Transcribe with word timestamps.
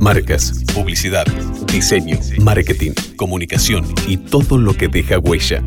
Marcas, 0.00 0.64
publicidad, 0.74 1.26
diseño, 1.66 2.18
marketing, 2.40 2.92
comunicación 3.16 3.84
y 4.08 4.16
todo 4.16 4.56
lo 4.56 4.72
que 4.72 4.88
deja 4.88 5.18
huella. 5.18 5.62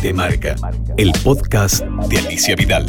te 0.00 0.14
Marca, 0.14 0.56
el 0.96 1.12
podcast 1.22 1.84
de 2.08 2.18
Alicia 2.18 2.56
Vidal. 2.56 2.86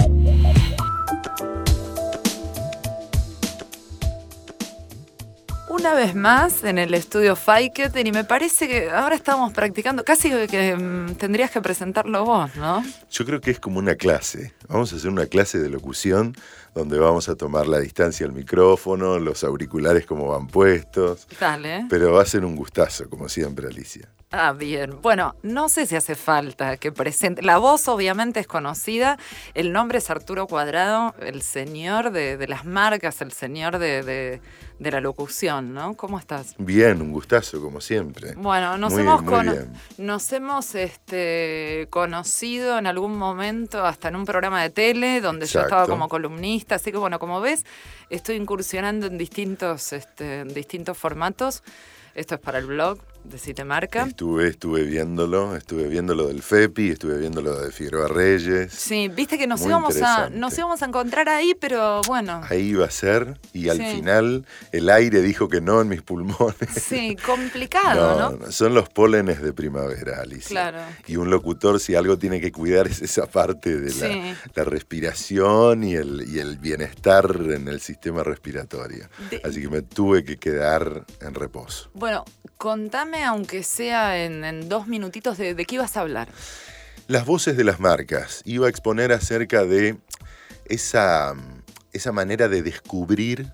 Una 5.92 5.99
vez 5.99 6.15
más 6.15 6.63
en 6.63 6.78
el 6.78 6.94
estudio 6.94 7.35
Faiketen 7.35 8.08
y 8.08 8.13
me 8.13 8.23
parece 8.23 8.65
que 8.67 8.90
ahora 8.90 9.13
estamos 9.13 9.51
practicando, 9.51 10.05
casi 10.05 10.29
que 10.47 10.73
mm, 10.73 11.15
tendrías 11.15 11.51
que 11.51 11.60
presentarlo 11.62 12.23
vos, 12.23 12.55
¿no? 12.55 12.81
Yo 13.10 13.26
creo 13.26 13.41
que 13.41 13.51
es 13.51 13.60
como 13.60 13.79
una 13.79 13.96
clase. 13.96 14.54
Vamos 14.69 14.94
a 14.94 14.96
hacer 14.96 15.09
una 15.09 15.26
clase 15.26 15.59
de 15.59 15.69
locución 15.69 16.34
donde 16.73 16.98
vamos 16.98 17.27
a 17.27 17.35
tomar 17.35 17.67
la 17.67 17.80
distancia 17.80 18.26
al 18.26 18.31
micrófono, 18.31 19.20
los 19.20 19.44
auriculares 19.44 20.05
como 20.05 20.30
van 20.30 20.48
puestos. 20.48 21.27
Dale. 21.38 21.88
Pero 21.90 22.13
va 22.13 22.21
a 22.21 22.26
ser 22.26 22.46
un 22.46 22.55
gustazo, 22.55 23.10
como 23.10 23.27
siempre, 23.27 23.68
Alicia. 23.68 24.08
Ah, 24.34 24.53
bien. 24.53 25.02
Bueno, 25.02 25.35
no 25.44 25.67
sé 25.67 25.85
si 25.85 25.98
hace 25.98 26.16
falta 26.16 26.77
que 26.77 26.94
presente. 26.94 27.41
La 27.41 27.58
voz 27.58 27.90
obviamente 27.90 28.40
es 28.40 28.48
conocida. 28.48 29.20
El 29.54 29.73
nombre 29.73 29.98
es 29.98 30.09
Arturo 30.09 30.48
Cuadrado, 30.48 31.13
el 31.20 31.41
señor 31.41 32.12
de, 32.12 32.48
las 32.48 32.63
marcas, 32.63 33.21
el 33.21 33.34
señor 33.34 33.77
de, 33.77 34.40
la 34.80 35.02
locución, 35.02 35.73
¿no? 35.73 35.95
¿Cómo 35.95 36.17
estás? 36.17 36.55
Bien, 36.57 37.02
un 37.02 37.12
gustazo, 37.12 37.62
como 37.62 37.81
siempre. 37.81 38.34
Bueno, 38.38 38.77
nos 38.77 38.98
hemos, 38.98 39.21
nos 39.98 40.32
hemos 40.32 40.76
este, 40.76 41.88
conocido 41.90 42.77
en 42.77 42.88
algún 42.88 43.18
momento, 43.18 43.85
hasta 43.85 44.07
en 44.07 44.16
un 44.16 44.23
programa 44.23 44.63
de 44.63 44.70
tele, 44.70 45.20
donde 45.20 45.45
yo 45.45 45.59
estaba 45.59 45.85
como 45.88 46.07
columnista. 46.07 46.76
Así 46.76 46.93
que, 46.93 46.98
bueno, 46.98 47.20
como 47.20 47.41
ves, 47.41 47.66
estoy 48.09 48.38
incursionando 48.38 49.07
en 49.07 49.18
distintos, 49.18 49.91
este, 49.91 50.40
en 50.40 50.54
distintos 50.54 50.98
formatos. 50.98 51.63
Esto 52.16 52.35
es 52.35 52.41
para 52.41 52.59
el 52.59 52.66
blog 52.66 52.98
de 53.24 53.54
te 53.54 53.64
Marca. 53.64 54.04
Estuve, 54.04 54.48
estuve 54.48 54.84
viéndolo, 54.84 55.55
estuve 55.55 55.88
viendo 55.88 56.16
lo 56.16 56.27
del 56.27 56.41
FEPI, 56.41 56.91
estuve 56.91 57.18
viendo 57.18 57.41
lo 57.41 57.60
de 57.60 57.72
Figueroa 57.72 58.08
Reyes. 58.08 58.74
Sí, 58.74 59.08
viste 59.08 59.38
que 59.38 59.48
nos 59.48 59.66
íbamos, 59.66 60.02
a, 60.02 60.30
nos 60.30 60.58
íbamos 60.58 60.82
a 60.82 60.86
encontrar 60.86 61.30
ahí, 61.30 61.54
pero 61.60 62.02
bueno. 62.08 62.41
Ahí 62.50 62.70
iba 62.70 62.86
a 62.86 62.91
ser, 62.91 63.40
y 63.54 63.70
al 63.70 63.78
final 63.78 64.45
el 64.72 64.89
aire 64.89 65.22
dijo 65.22 65.47
que 65.50 65.61
no 65.61 65.81
en 65.81 65.89
mis 65.89 66.02
pulmones. 66.02 66.69
Sí, 66.81 67.16
complicado, 67.25 68.38
¿no? 68.38 68.52
son 68.52 68.73
los 68.73 68.89
pólenes 68.89 69.41
de 69.41 69.53
primavera, 69.53 70.22
Alicia. 70.22 70.50
Claro. 70.50 70.80
Y 71.08 71.16
un 71.16 71.30
locutor, 71.30 71.80
si 71.80 71.95
algo 71.95 72.17
tiene 72.17 72.41
que 72.41 72.52
cuidar, 72.52 72.88
es 72.88 73.02
esa 73.02 73.28
parte 73.28 73.80
de 73.80 74.35
la, 74.56 74.63
respiración 74.63 75.83
y 75.83 75.95
el, 75.95 76.25
y 76.28 76.39
el 76.39 76.58
bienestar 76.58 77.35
en 77.50 77.67
el 77.67 77.81
sistema 77.81 78.23
respiratorio. 78.23 79.09
Así 79.44 79.61
que 79.61 79.69
me 79.69 79.81
tuve 79.81 80.23
que 80.23 80.38
quedar 80.38 81.06
en 81.22 81.33
reposo. 81.33 81.89
Bueno, 81.94 82.25
contame, 82.58 83.10
aunque 83.13 83.63
sea 83.63 84.23
en, 84.23 84.69
dos 84.69 84.87
minutitos, 84.87 85.37
de, 85.37 85.55
qué 85.55 85.75
ibas 85.75 85.97
a 85.97 86.01
hablar. 86.01 86.29
Las 87.07 87.25
voces 87.25 87.57
de 87.57 87.63
las 87.63 87.79
marcas. 87.79 88.41
Iba 88.45 88.67
a 88.67 88.69
exponer 88.69 89.11
acerca 89.11 89.65
de 89.65 89.97
esa, 90.65 91.33
esa 91.91 92.11
manera 92.11 92.47
de 92.47 92.61
descubrir 92.61 93.51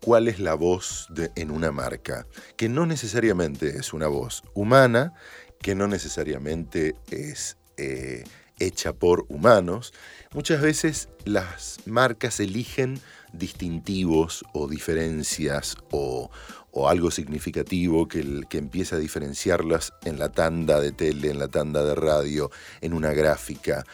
cuál 0.00 0.28
es 0.28 0.38
la 0.38 0.54
voz 0.54 1.08
en 1.36 1.50
una 1.50 1.72
marca, 1.72 2.26
que 2.56 2.68
no 2.68 2.86
necesariamente 2.86 3.78
es 3.78 3.92
una 3.92 4.06
voz 4.06 4.42
humana, 4.54 5.12
que 5.60 5.74
no 5.74 5.86
necesariamente 5.88 6.94
es 7.10 7.58
eh, 7.76 8.24
hecha 8.60 8.92
por 8.92 9.26
humanos. 9.28 9.92
Muchas 10.32 10.60
veces 10.60 11.08
las 11.24 11.78
marcas 11.86 12.38
eligen 12.38 13.00
distintivos 13.32 14.44
o 14.52 14.68
diferencias 14.68 15.76
o, 15.90 16.30
o 16.70 16.88
algo 16.88 17.10
significativo 17.10 18.06
que, 18.06 18.42
que 18.48 18.58
empieza 18.58 18.96
a 18.96 19.00
diferenciarlas 19.00 19.92
en 20.04 20.18
la 20.18 20.30
tanda 20.30 20.80
de 20.80 20.92
tele, 20.92 21.30
en 21.30 21.38
la 21.38 21.48
tanda 21.48 21.84
de 21.84 21.94
radio, 21.94 22.50
en 22.80 22.92
una 22.92 23.12
gráfica. 23.12 23.84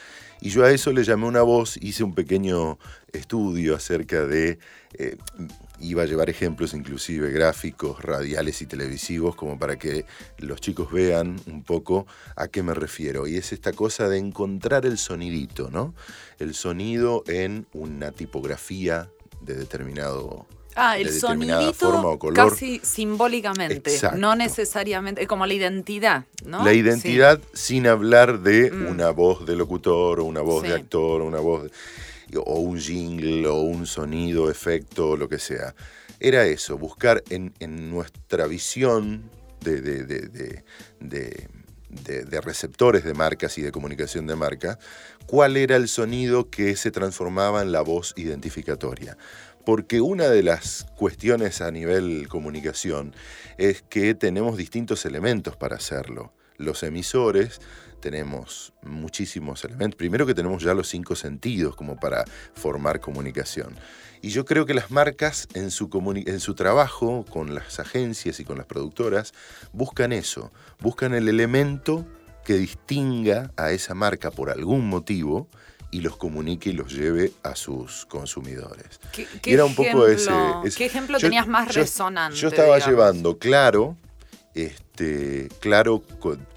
Y 0.40 0.50
yo 0.50 0.64
a 0.64 0.70
eso 0.70 0.92
le 0.92 1.04
llamé 1.04 1.26
una 1.26 1.42
voz, 1.42 1.76
hice 1.78 2.04
un 2.04 2.14
pequeño 2.14 2.78
estudio 3.12 3.74
acerca 3.74 4.26
de, 4.26 4.58
eh, 4.94 5.16
iba 5.80 6.02
a 6.02 6.06
llevar 6.06 6.28
ejemplos 6.30 6.74
inclusive 6.74 7.30
gráficos, 7.30 8.02
radiales 8.02 8.60
y 8.62 8.66
televisivos, 8.66 9.34
como 9.34 9.58
para 9.58 9.78
que 9.78 10.04
los 10.38 10.60
chicos 10.60 10.92
vean 10.92 11.40
un 11.46 11.62
poco 11.62 12.06
a 12.36 12.48
qué 12.48 12.62
me 12.62 12.74
refiero. 12.74 13.26
Y 13.26 13.36
es 13.36 13.52
esta 13.52 13.72
cosa 13.72 14.08
de 14.08 14.18
encontrar 14.18 14.86
el 14.86 14.98
sonidito, 14.98 15.70
¿no? 15.70 15.94
El 16.38 16.54
sonido 16.54 17.24
en 17.26 17.66
una 17.72 18.12
tipografía 18.12 19.10
de 19.40 19.54
determinado 19.54 20.46
Ah, 20.76 20.98
el 20.98 21.10
sonidito 21.10 22.18
casi 22.34 22.80
simbólicamente, 22.82 23.98
no 24.16 24.36
necesariamente, 24.36 25.26
como 25.26 25.46
la 25.46 25.54
identidad, 25.54 26.24
¿no? 26.44 26.62
La 26.62 26.74
identidad 26.74 27.40
sin 27.54 27.86
hablar 27.86 28.40
de 28.40 28.70
mm. 28.70 28.86
una 28.86 29.10
voz 29.10 29.46
de 29.46 29.56
locutor 29.56 30.20
o 30.20 30.24
una 30.24 30.42
voz 30.42 30.64
de 30.64 30.74
actor 30.74 31.22
o 31.22 31.24
una 31.24 31.40
voz 31.40 31.70
o 32.36 32.58
un 32.58 32.78
jingle 32.78 33.46
o 33.48 33.54
un 33.54 33.86
sonido, 33.86 34.50
efecto, 34.50 35.16
lo 35.16 35.30
que 35.30 35.38
sea. 35.38 35.74
Era 36.20 36.44
eso, 36.44 36.76
buscar 36.76 37.24
en, 37.30 37.54
nuestra 37.90 38.46
visión 38.46 39.30
de, 39.60 39.80
de, 39.80 40.62
de 41.00 42.40
receptores 42.42 43.02
de 43.04 43.14
marcas 43.14 43.56
y 43.56 43.62
de 43.62 43.72
comunicación 43.72 44.26
de 44.26 44.36
marca, 44.36 44.78
cuál 45.26 45.56
era 45.56 45.76
el 45.76 45.88
sonido 45.88 46.50
que 46.50 46.76
se 46.76 46.90
transformaba 46.90 47.62
en 47.62 47.72
la 47.72 47.80
voz 47.80 48.12
identificatoria 48.16 49.16
porque 49.66 50.00
una 50.00 50.28
de 50.28 50.44
las 50.44 50.86
cuestiones 50.96 51.60
a 51.60 51.72
nivel 51.72 52.28
comunicación 52.28 53.12
es 53.58 53.82
que 53.82 54.14
tenemos 54.14 54.56
distintos 54.56 55.04
elementos 55.04 55.56
para 55.56 55.74
hacerlo. 55.74 56.32
Los 56.56 56.84
emisores 56.84 57.60
tenemos 57.98 58.72
muchísimos 58.84 59.64
elementos. 59.64 59.98
Primero 59.98 60.24
que 60.24 60.34
tenemos 60.34 60.62
ya 60.62 60.72
los 60.72 60.88
cinco 60.88 61.16
sentidos 61.16 61.74
como 61.74 61.96
para 61.96 62.24
formar 62.54 63.00
comunicación. 63.00 63.74
Y 64.22 64.28
yo 64.28 64.44
creo 64.44 64.66
que 64.66 64.74
las 64.74 64.92
marcas 64.92 65.48
en 65.54 65.72
su, 65.72 65.90
en 66.26 66.38
su 66.38 66.54
trabajo 66.54 67.24
con 67.28 67.56
las 67.56 67.80
agencias 67.80 68.38
y 68.38 68.44
con 68.44 68.58
las 68.58 68.66
productoras 68.66 69.34
buscan 69.72 70.12
eso, 70.12 70.52
buscan 70.78 71.12
el 71.12 71.28
elemento 71.28 72.06
que 72.44 72.54
distinga 72.54 73.50
a 73.56 73.72
esa 73.72 73.94
marca 73.94 74.30
por 74.30 74.50
algún 74.50 74.88
motivo 74.88 75.48
y 75.96 76.00
los 76.00 76.18
comunique 76.18 76.68
y 76.68 76.72
los 76.74 76.92
lleve 76.92 77.32
a 77.42 77.56
sus 77.56 78.04
consumidores. 78.04 79.00
¿Qué, 79.12 79.26
era 79.46 79.64
un 79.64 79.74
poco 79.74 80.06
ese, 80.06 80.30
¿Qué 80.76 80.84
ejemplo 80.84 81.18
tenías 81.18 81.48
más 81.48 81.74
resonante? 81.74 82.36
Yo 82.36 82.48
estaba 82.48 82.78
llevando 82.78 83.38
claro, 83.38 83.96
este, 84.54 85.48
claro 85.58 86.02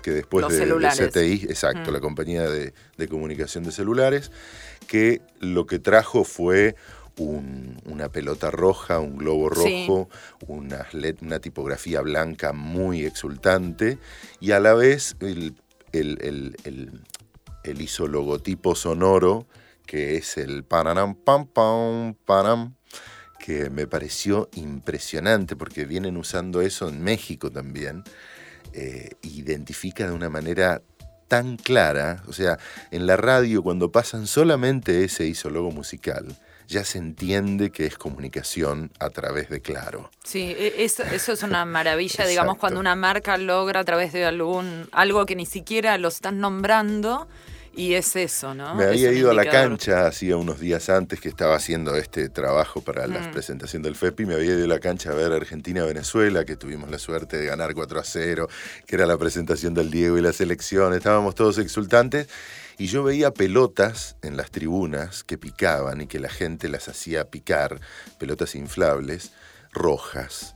que 0.01 0.11
después 0.11 0.45
de, 0.49 0.67
CTI, 0.89 1.45
exacto, 1.45 1.89
la 1.89 2.01
compañía 2.01 2.49
de, 2.49 2.73
comunicación 3.07 3.63
de 3.63 3.71
celulares, 3.71 4.29
que 4.87 5.21
lo 5.39 5.65
que 5.65 5.79
trajo 5.79 6.25
fue 6.25 6.75
una 7.15 8.09
pelota 8.09 8.51
roja, 8.51 8.99
un 8.99 9.15
globo 9.15 9.49
rojo, 9.49 10.09
una, 10.47 10.85
una, 11.21 11.39
tipografía 11.39 12.01
blanca 12.01 12.51
muy 12.51 13.05
exultante 13.05 13.99
y 14.41 14.51
a 14.51 14.59
la 14.59 14.73
vez 14.73 15.15
el, 15.21 15.55
él 17.63 17.81
hizo 17.81 18.07
logotipo 18.07 18.75
sonoro, 18.75 19.47
que 19.85 20.17
es 20.17 20.37
el 20.37 20.63
panam 20.63 21.15
pam 21.15 21.47
pam 21.47 22.15
panam, 22.25 22.75
que 23.39 23.69
me 23.69 23.87
pareció 23.87 24.49
impresionante 24.55 25.55
porque 25.55 25.85
vienen 25.85 26.17
usando 26.17 26.61
eso 26.61 26.89
en 26.89 27.01
México 27.01 27.51
también. 27.51 28.03
Eh, 28.73 29.09
identifica 29.23 30.05
de 30.07 30.13
una 30.13 30.29
manera 30.29 30.83
tan 31.27 31.57
clara, 31.57 32.23
o 32.27 32.33
sea, 32.33 32.59
en 32.91 33.07
la 33.07 33.15
radio 33.15 33.63
cuando 33.63 33.91
pasan 33.91 34.27
solamente 34.27 35.03
ese 35.03 35.25
isólogo 35.25 35.71
musical, 35.71 36.35
ya 36.69 36.85
se 36.85 36.99
entiende 36.99 37.71
que 37.71 37.87
es 37.87 37.97
comunicación 37.97 38.91
a 38.99 39.09
través 39.09 39.49
de 39.49 39.59
Claro. 39.59 40.11
Sí, 40.23 40.55
e, 40.57 40.85
eso, 40.85 41.03
eso 41.03 41.33
es 41.33 41.43
una 41.43 41.65
maravilla, 41.65 42.25
digamos, 42.25 42.57
cuando 42.57 42.79
una 42.79 42.95
marca 42.95 43.37
logra 43.37 43.81
a 43.81 43.83
través 43.83 44.13
de 44.13 44.25
algún 44.25 44.87
algo 44.91 45.25
que 45.25 45.35
ni 45.35 45.45
siquiera 45.45 45.97
lo 45.97 46.07
están 46.07 46.39
nombrando 46.39 47.27
y 47.79 47.93
es 47.93 48.13
eso, 48.17 48.53
¿no? 48.53 48.75
Me 48.75 48.83
había 48.83 49.09
ido 49.13 49.31
a 49.31 49.33
la 49.33 49.45
cancha 49.45 50.05
hacía 50.05 50.35
unos 50.35 50.59
días 50.59 50.89
antes 50.89 51.21
que 51.21 51.29
estaba 51.29 51.55
haciendo 51.55 51.95
este 51.95 52.27
trabajo 52.27 52.81
para 52.81 53.07
la 53.07 53.21
mm. 53.21 53.31
presentación 53.31 53.81
del 53.81 53.95
FEPI. 53.95 54.25
Me 54.25 54.33
había 54.33 54.53
ido 54.53 54.65
a 54.65 54.67
la 54.67 54.81
cancha 54.81 55.11
a 55.11 55.13
ver 55.13 55.31
Argentina-Venezuela, 55.31 56.43
que 56.43 56.57
tuvimos 56.57 56.91
la 56.91 56.99
suerte 56.99 57.37
de 57.37 57.45
ganar 57.45 57.73
4 57.73 58.01
a 58.01 58.03
0, 58.03 58.49
que 58.85 58.95
era 58.97 59.05
la 59.05 59.17
presentación 59.17 59.73
del 59.73 59.91
Diego 59.91 60.17
y 60.17 60.21
la 60.21 60.33
selección. 60.33 60.93
Estábamos 60.93 61.35
todos 61.35 61.57
exultantes. 61.57 62.27
Y 62.77 62.87
yo 62.87 63.01
veía 63.01 63.31
pelotas 63.31 64.17
en 64.23 64.35
las 64.35 64.51
tribunas 64.51 65.23
que 65.23 65.37
picaban 65.37 66.01
y 66.01 66.07
que 66.07 66.19
la 66.19 66.29
gente 66.29 66.67
las 66.67 66.89
hacía 66.89 67.29
picar, 67.29 67.79
pelotas 68.17 68.55
inflables, 68.55 69.31
rojas. 69.71 70.53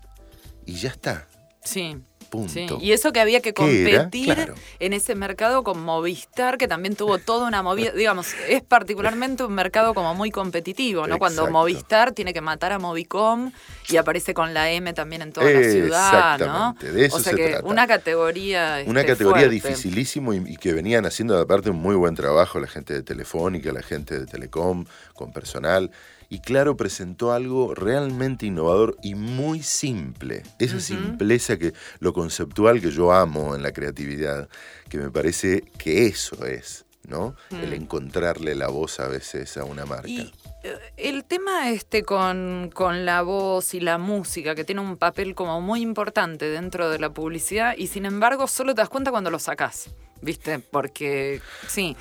Y 0.66 0.74
ya 0.76 0.90
está. 0.90 1.26
Sí 1.64 2.04
punto. 2.34 2.80
y 2.82 2.92
eso 2.94 3.14
que 3.14 3.20
había 3.20 3.42
que 3.42 3.54
competir 3.54 4.54
en 4.80 4.94
ese 4.94 5.14
mercado 5.14 5.64
con 5.64 5.84
Movistar, 5.84 6.58
que 6.58 6.68
también 6.68 6.96
tuvo 6.96 7.20
toda 7.20 7.48
una 7.48 7.62
movida, 7.62 7.92
digamos, 7.92 8.34
es 8.50 8.64
particularmente 8.64 9.44
un 9.44 9.54
mercado 9.54 9.94
como 9.94 10.16
muy 10.16 10.32
competitivo, 10.32 11.06
¿no? 11.06 11.20
Cuando 11.20 11.50
Movistar 11.50 12.12
tiene 12.14 12.34
que 12.34 12.42
matar 12.42 12.72
a 12.72 12.80
Movicom 12.80 13.52
y 13.88 13.98
aparece 13.98 14.34
con 14.34 14.54
la 14.54 14.72
M 14.72 14.92
también 14.94 15.22
en 15.22 15.32
toda 15.32 15.50
la 15.50 15.64
ciudad, 15.64 16.40
¿no? 16.40 16.76
De 16.80 17.06
eso 17.06 17.18
o 17.18 17.20
sea 17.20 17.34
que 17.34 17.60
una 17.64 17.86
categoría 17.86 18.84
Una 18.88 19.02
este, 19.02 19.14
categoría 19.14 19.48
dificilísimo 19.48 20.34
y, 20.34 20.58
que 20.58 20.74
venían 20.74 21.06
haciendo 21.06 21.38
aparte 21.38 21.70
un 21.70 21.78
muy 21.78 21.96
buen 21.96 22.16
trabajo 22.16 22.60
la 22.60 22.68
gente 22.68 22.94
de 22.94 23.04
Telefónica, 23.04 23.72
la 23.72 23.84
gente 23.84 24.18
de 24.18 24.26
Telecom, 24.26 24.86
con 25.14 25.32
personal 25.32 25.92
y 26.34 26.40
Claro 26.40 26.76
presentó 26.76 27.32
algo 27.32 27.76
realmente 27.76 28.48
innovador 28.48 28.98
y 29.04 29.14
muy 29.14 29.62
simple. 29.62 30.42
Esa 30.58 30.80
simpleza 30.80 31.60
que 31.60 31.74
lo 32.00 32.12
conceptual 32.12 32.82
que 32.82 32.90
yo 32.90 33.14
amo 33.14 33.54
en 33.54 33.62
la 33.62 33.72
creatividad, 33.72 34.50
que 34.90 34.98
me 34.98 35.12
parece 35.12 35.62
que 35.78 36.08
eso 36.08 36.44
es, 36.48 36.86
¿no? 37.08 37.36
El 37.52 37.70
mm. 37.70 37.74
encontrarle 37.74 38.56
la 38.56 38.70
voz 38.70 39.00
a 39.00 39.08
veces 39.10 39.58
a 39.58 39.64
una 39.64 39.86
marca. 39.86 40.08
Y 40.08 40.34
eh, 40.64 40.76
el 40.98 41.24
tema 41.24 41.70
este 41.70 42.02
con, 42.02 42.72
con, 42.74 43.06
la 43.06 43.22
voz 43.22 43.76
y 43.76 43.80
la 43.80 44.00
música, 44.00 44.56
que 44.56 44.64
tiene 44.64 44.82
un 44.82 44.98
papel 44.98 45.36
como 45.36 45.62
muy 45.62 45.82
importante 45.82 46.50
dentro 46.50 46.90
de 46.90 46.98
la 46.98 47.12
publicidad, 47.12 47.76
y 47.78 47.86
sin 47.86 48.08
embargo 48.08 48.48
solo 48.48 48.74
te 48.74 48.82
das 48.82 48.90
cuenta 48.90 49.12
cuando 49.12 49.30
lo 49.30 49.38
sacás. 49.38 49.92
¿Viste? 50.24 50.60
Porque 50.60 51.42
sí. 51.68 51.96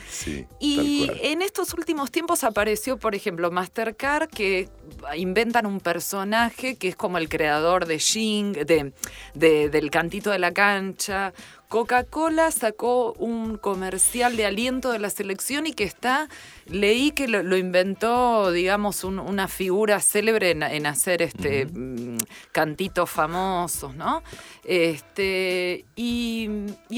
y 0.61 1.11
en 1.21 1.43
estos 1.43 1.75
últimos 1.75 2.11
tiempos 2.11 2.45
apareció, 2.45 2.97
por 2.97 3.15
ejemplo, 3.15 3.51
Mastercard, 3.51 4.29
que 4.29 4.69
inventan 5.17 5.67
un 5.67 5.81
personaje 5.81 6.77
que 6.77 6.89
es 6.89 6.97
como 6.97 7.19
el 7.19 7.29
creador 7.29 7.87
de 7.87 7.99
Shing, 7.99 8.53
de, 8.53 8.93
del 9.35 9.91
cantito 9.91 10.31
de 10.31 10.39
la 10.39 10.53
cancha. 10.53 11.33
Coca-Cola 11.73 12.51
sacó 12.51 13.15
un 13.15 13.57
comercial 13.57 14.37
de 14.37 14.45
aliento 14.45 14.93
de 14.93 14.99
la 14.99 15.09
selección 15.09 15.67
y 15.67 15.73
que 15.73 15.85
está 15.85 16.29
Leí 16.67 17.11
que 17.11 17.29
lo, 17.29 17.57
inventó, 17.57 18.51
digamos, 18.51 19.05
una 19.05 19.47
figura 19.47 20.01
célebre 20.01 20.51
en, 20.51 20.87
hacer 20.87 21.21
este 21.23 21.67
mm, 21.67 22.17
cantitos 22.51 23.11
famosos, 23.11 23.95
¿no? 23.95 24.23
Este, 24.65 25.85
y, 25.97 26.49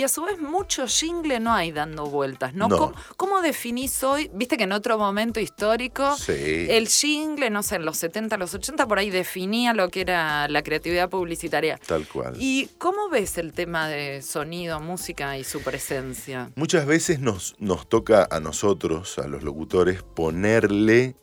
a 0.04 0.08
su 0.08 0.22
vez 0.22 0.38
mucho 0.38 0.86
jingle 0.86 1.40
no 1.40 1.52
hay 1.52 1.72
dando 1.72 2.06
vueltas, 2.06 2.54
¿no? 2.54 2.68
¿Cómo, 3.16 3.40
definís 3.40 4.02
hoy? 4.04 4.30
Viste 4.32 4.56
que 4.56 4.64
en 4.64 4.72
otro 4.72 4.96
momento 4.96 5.40
histórico 5.40 6.14
el 6.28 6.88
jingle, 6.88 7.50
no 7.50 7.62
sé, 7.62 7.76
en 7.76 7.84
los 7.84 7.96
70, 7.96 8.36
los 8.36 8.54
80, 8.54 8.86
por 8.86 8.98
ahí 8.98 9.10
definía 9.10 9.74
lo 9.74 9.88
que 9.88 10.02
era 10.02 10.46
la 10.48 10.62
creatividad 10.62 11.08
publicitaria. 11.08 11.78
Tal 11.86 12.06
cual. 12.06 12.36
¿Y 12.38 12.68
cómo 12.78 13.08
ves 13.08 13.38
el 13.38 13.52
tema 13.52 13.88
de 13.88 14.22
sonido, 14.22 14.63
música 14.80 15.38
y 15.38 15.44
su 15.44 15.60
presencia? 15.60 16.50
Muchas 16.56 16.86
veces 16.86 17.20
nos, 17.20 17.54
nos 17.58 17.88
toca 17.88 18.26
a 18.30 18.40
nosotros, 18.40 19.18
a 19.18 19.28
los 19.28 19.42
locutores 19.42 20.02
ponerle 20.02 21.16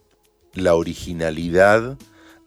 la 0.53 0.75
originalidad 0.75 1.97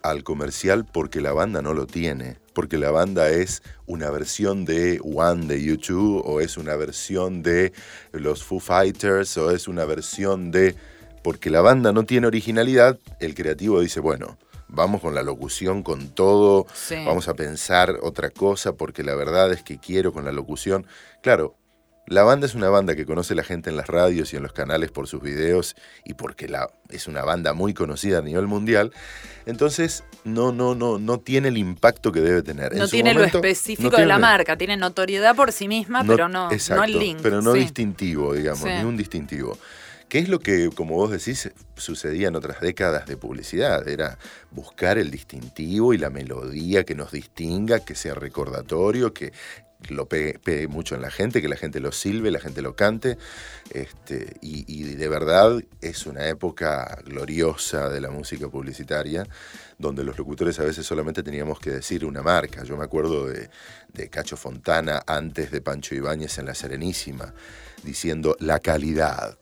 al 0.02 0.22
comercial 0.22 0.84
porque 0.84 1.20
la 1.20 1.32
banda 1.32 1.62
no 1.62 1.74
lo 1.74 1.86
tiene. 1.86 2.36
Porque 2.52 2.78
la 2.78 2.90
banda 2.90 3.30
es 3.30 3.62
una 3.86 4.10
versión 4.10 4.64
de 4.64 5.00
One 5.02 5.46
de 5.46 5.62
YouTube 5.64 6.22
o 6.24 6.40
es 6.40 6.56
una 6.56 6.76
versión 6.76 7.42
de 7.42 7.72
los 8.12 8.44
Foo 8.44 8.60
Fighters 8.60 9.36
o 9.38 9.50
es 9.50 9.66
una 9.66 9.84
versión 9.86 10.50
de... 10.50 10.76
Porque 11.22 11.50
la 11.50 11.62
banda 11.62 11.92
no 11.92 12.04
tiene 12.04 12.26
originalidad, 12.26 12.98
el 13.18 13.34
creativo 13.34 13.80
dice, 13.80 13.98
bueno, 13.98 14.36
vamos 14.74 15.00
con 15.00 15.14
la 15.14 15.22
locución, 15.22 15.82
con 15.82 16.10
todo, 16.10 16.66
vamos 17.04 17.28
a 17.28 17.34
pensar 17.34 17.98
otra 18.02 18.30
cosa 18.30 18.74
porque 18.74 19.02
la 19.02 19.14
verdad 19.14 19.52
es 19.52 19.62
que 19.62 19.78
quiero 19.78 20.12
con 20.12 20.24
la 20.24 20.32
locución. 20.32 20.86
Claro, 21.22 21.56
la 22.06 22.22
banda 22.22 22.46
es 22.46 22.54
una 22.54 22.68
banda 22.68 22.94
que 22.94 23.06
conoce 23.06 23.34
la 23.34 23.44
gente 23.44 23.70
en 23.70 23.76
las 23.76 23.86
radios 23.86 24.32
y 24.32 24.36
en 24.36 24.42
los 24.42 24.52
canales 24.52 24.90
por 24.90 25.08
sus 25.08 25.22
videos 25.22 25.74
y 26.04 26.14
porque 26.14 26.48
la, 26.48 26.70
es 26.90 27.06
una 27.06 27.22
banda 27.22 27.54
muy 27.54 27.72
conocida 27.72 28.18
a 28.18 28.22
nivel 28.22 28.46
mundial. 28.46 28.92
Entonces, 29.46 30.04
no, 30.24 30.52
no, 30.52 30.74
no, 30.74 30.98
no 30.98 31.20
tiene 31.20 31.48
el 31.48 31.56
impacto 31.56 32.12
que 32.12 32.20
debe 32.20 32.42
tener. 32.42 32.74
No 32.76 32.88
tiene 32.88 33.14
lo 33.14 33.24
específico 33.24 33.96
de 33.96 34.06
la 34.06 34.18
marca, 34.18 34.56
tiene 34.56 34.76
notoriedad 34.76 35.34
por 35.34 35.52
sí 35.52 35.66
misma, 35.66 36.04
pero 36.04 36.28
no, 36.28 36.50
no 36.50 36.84
el 36.84 36.98
link. 36.98 37.20
Pero 37.22 37.40
no 37.40 37.54
distintivo, 37.54 38.34
digamos, 38.34 38.64
ni 38.64 38.84
un 38.84 38.96
distintivo. 38.96 39.56
¿Qué 40.14 40.20
es 40.20 40.28
lo 40.28 40.38
que, 40.38 40.70
como 40.72 40.94
vos 40.94 41.10
decís, 41.10 41.50
sucedía 41.74 42.28
en 42.28 42.36
otras 42.36 42.60
décadas 42.60 43.04
de 43.04 43.16
publicidad? 43.16 43.88
Era 43.88 44.16
buscar 44.52 44.96
el 44.96 45.10
distintivo 45.10 45.92
y 45.92 45.98
la 45.98 46.08
melodía 46.08 46.84
que 46.84 46.94
nos 46.94 47.10
distinga, 47.10 47.80
que 47.80 47.96
sea 47.96 48.14
recordatorio, 48.14 49.12
que, 49.12 49.32
lo 49.88 50.06
pegue, 50.06 50.68
mucho 50.68 50.94
en 50.94 51.02
la 51.02 51.10
gente, 51.10 51.42
que 51.42 51.48
la 51.48 51.56
gente 51.56 51.80
lo 51.80 51.90
silbe, 51.90 52.30
la 52.30 52.38
gente 52.38 52.62
lo 52.62 52.76
cante. 52.76 53.18
Este, 53.70 54.36
y, 54.40 54.94
de 54.94 55.08
verdad 55.08 55.60
es 55.80 56.06
una 56.06 56.28
época 56.28 57.02
gloriosa 57.04 57.88
de 57.88 58.00
la 58.00 58.10
música 58.10 58.48
publicitaria, 58.48 59.26
donde 59.78 60.04
los 60.04 60.16
locutores 60.16 60.60
a 60.60 60.64
veces 60.64 60.86
solamente 60.86 61.24
teníamos 61.24 61.58
que 61.58 61.70
decir 61.70 62.04
una 62.04 62.22
marca. 62.22 62.62
Yo 62.62 62.76
me 62.76 62.84
acuerdo 62.84 63.26
de, 63.26 63.50
Cacho 64.10 64.36
Fontana 64.36 65.02
antes 65.06 65.50
de 65.50 65.60
Pancho 65.60 65.96
Ibáñez 65.96 66.38
en 66.38 66.46
La 66.46 66.54
Serenísima, 66.54 67.34
diciendo 67.84 68.36
la 68.40 68.58
calidad. 68.60 69.38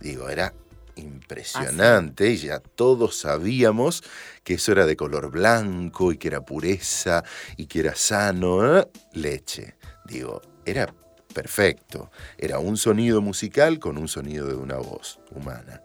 Digo, 0.00 0.28
era 0.28 0.52
impresionante 0.96 2.30
y 2.30 2.36
ya 2.38 2.60
todos 2.60 3.18
sabíamos 3.18 4.02
que 4.44 4.54
eso 4.54 4.72
era 4.72 4.86
de 4.86 4.96
color 4.96 5.30
blanco 5.30 6.12
y 6.12 6.18
que 6.18 6.28
era 6.28 6.44
pureza 6.44 7.24
y 7.56 7.66
que 7.66 7.80
era 7.80 7.94
sano. 7.94 8.78
¿eh? 8.78 8.88
Leche. 9.12 9.76
Digo, 10.04 10.40
era 10.64 10.92
perfecto. 11.34 12.10
Era 12.38 12.58
un 12.58 12.76
sonido 12.76 13.20
musical 13.20 13.78
con 13.78 13.98
un 13.98 14.08
sonido 14.08 14.46
de 14.46 14.54
una 14.54 14.76
voz 14.76 15.18
humana. 15.32 15.82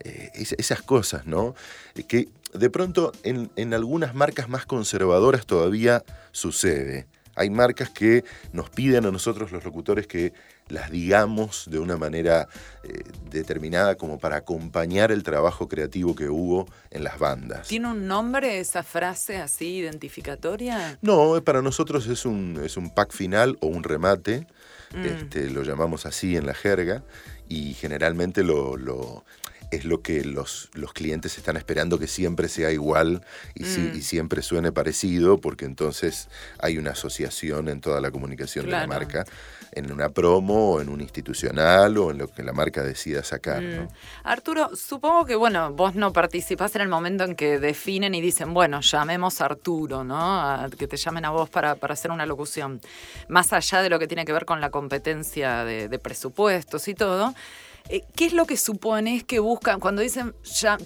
Eh, 0.00 0.30
esas 0.34 0.82
cosas, 0.82 1.26
¿no? 1.26 1.54
Que 2.08 2.28
de 2.52 2.70
pronto 2.70 3.12
en, 3.22 3.50
en 3.56 3.74
algunas 3.74 4.14
marcas 4.14 4.48
más 4.48 4.66
conservadoras 4.66 5.46
todavía 5.46 6.04
sucede. 6.32 7.06
Hay 7.36 7.50
marcas 7.50 7.90
que 7.90 8.24
nos 8.52 8.70
piden 8.70 9.06
a 9.06 9.10
nosotros 9.12 9.52
los 9.52 9.64
locutores 9.64 10.06
que 10.06 10.32
las 10.68 10.90
digamos 10.90 11.66
de 11.70 11.78
una 11.78 11.96
manera 11.96 12.48
eh, 12.82 13.04
determinada 13.30 13.94
como 13.94 14.18
para 14.18 14.36
acompañar 14.36 15.12
el 15.12 15.22
trabajo 15.22 15.68
creativo 15.68 16.16
que 16.16 16.28
hubo 16.28 16.66
en 16.90 17.04
las 17.04 17.18
bandas. 17.18 17.68
¿Tiene 17.68 17.88
un 17.88 18.08
nombre 18.08 18.58
esa 18.58 18.82
frase 18.82 19.36
así 19.36 19.76
identificatoria? 19.76 20.98
No, 21.02 21.40
para 21.44 21.62
nosotros 21.62 22.08
es 22.08 22.24
un, 22.26 22.60
es 22.64 22.76
un 22.76 22.90
pack 22.90 23.12
final 23.12 23.56
o 23.60 23.68
un 23.68 23.84
remate, 23.84 24.46
mm. 24.94 25.04
este, 25.04 25.50
lo 25.50 25.62
llamamos 25.62 26.06
así 26.06 26.36
en 26.36 26.46
la 26.46 26.54
jerga, 26.54 27.04
y 27.48 27.74
generalmente 27.74 28.42
lo, 28.42 28.76
lo 28.76 29.24
es 29.70 29.84
lo 29.84 30.00
que 30.02 30.24
los, 30.24 30.70
los, 30.74 30.92
clientes 30.92 31.38
están 31.38 31.56
esperando 31.56 31.98
que 31.98 32.06
siempre 32.06 32.48
sea 32.48 32.70
igual 32.70 33.24
y, 33.54 33.64
mm. 33.64 34.00
siempre 34.00 34.42
suene 34.42 34.72
parecido, 34.72 35.38
porque 35.38 35.64
entonces 35.64 36.28
hay 36.58 36.78
una 36.78 36.92
asociación 36.92 37.68
en 37.68 37.80
toda 37.80 38.00
la 38.00 38.10
comunicación 38.10 38.66
de 38.66 38.72
la 38.72 38.86
marca 38.86 39.24
en 39.72 39.92
una 39.92 40.08
promo 40.08 40.72
o 40.72 40.80
en 40.80 40.88
un 40.88 41.00
institucional 41.02 41.98
o 41.98 42.10
en 42.10 42.18
lo 42.18 42.28
que 42.28 42.42
la 42.42 42.52
marca 42.52 42.82
decida 42.82 43.22
sacar. 43.22 43.62
Mm. 43.62 43.88
Arturo, 44.24 44.74
supongo 44.74 45.26
que 45.26 45.36
bueno, 45.36 45.72
vos 45.72 45.94
no 45.94 46.12
participás 46.12 46.74
en 46.76 46.82
el 46.82 46.88
momento 46.88 47.24
en 47.24 47.36
que 47.36 47.58
definen 47.58 48.14
y 48.14 48.20
dicen, 48.20 48.54
bueno, 48.54 48.80
llamemos 48.80 49.40
a 49.40 49.46
Arturo, 49.46 50.02
¿no? 50.02 50.66
que 50.78 50.86
te 50.86 50.96
llamen 50.96 51.24
a 51.26 51.30
vos 51.30 51.50
para, 51.50 51.72
hacer 51.72 52.10
una 52.10 52.24
locución. 52.26 52.80
Más 53.28 53.52
allá 53.52 53.82
de 53.82 53.90
lo 53.90 53.98
que 53.98 54.06
tiene 54.06 54.24
que 54.24 54.32
ver 54.32 54.46
con 54.46 54.60
la 54.60 54.70
competencia 54.70 55.64
de, 55.64 55.98
presupuestos 55.98 56.88
y 56.88 56.94
todo. 56.94 57.34
Eh, 57.88 58.02
¿Qué 58.16 58.26
es 58.26 58.32
lo 58.32 58.46
que 58.46 58.56
supones 58.56 59.24
que 59.24 59.38
buscan 59.38 59.80
cuando 59.80 60.02
dicen 60.02 60.34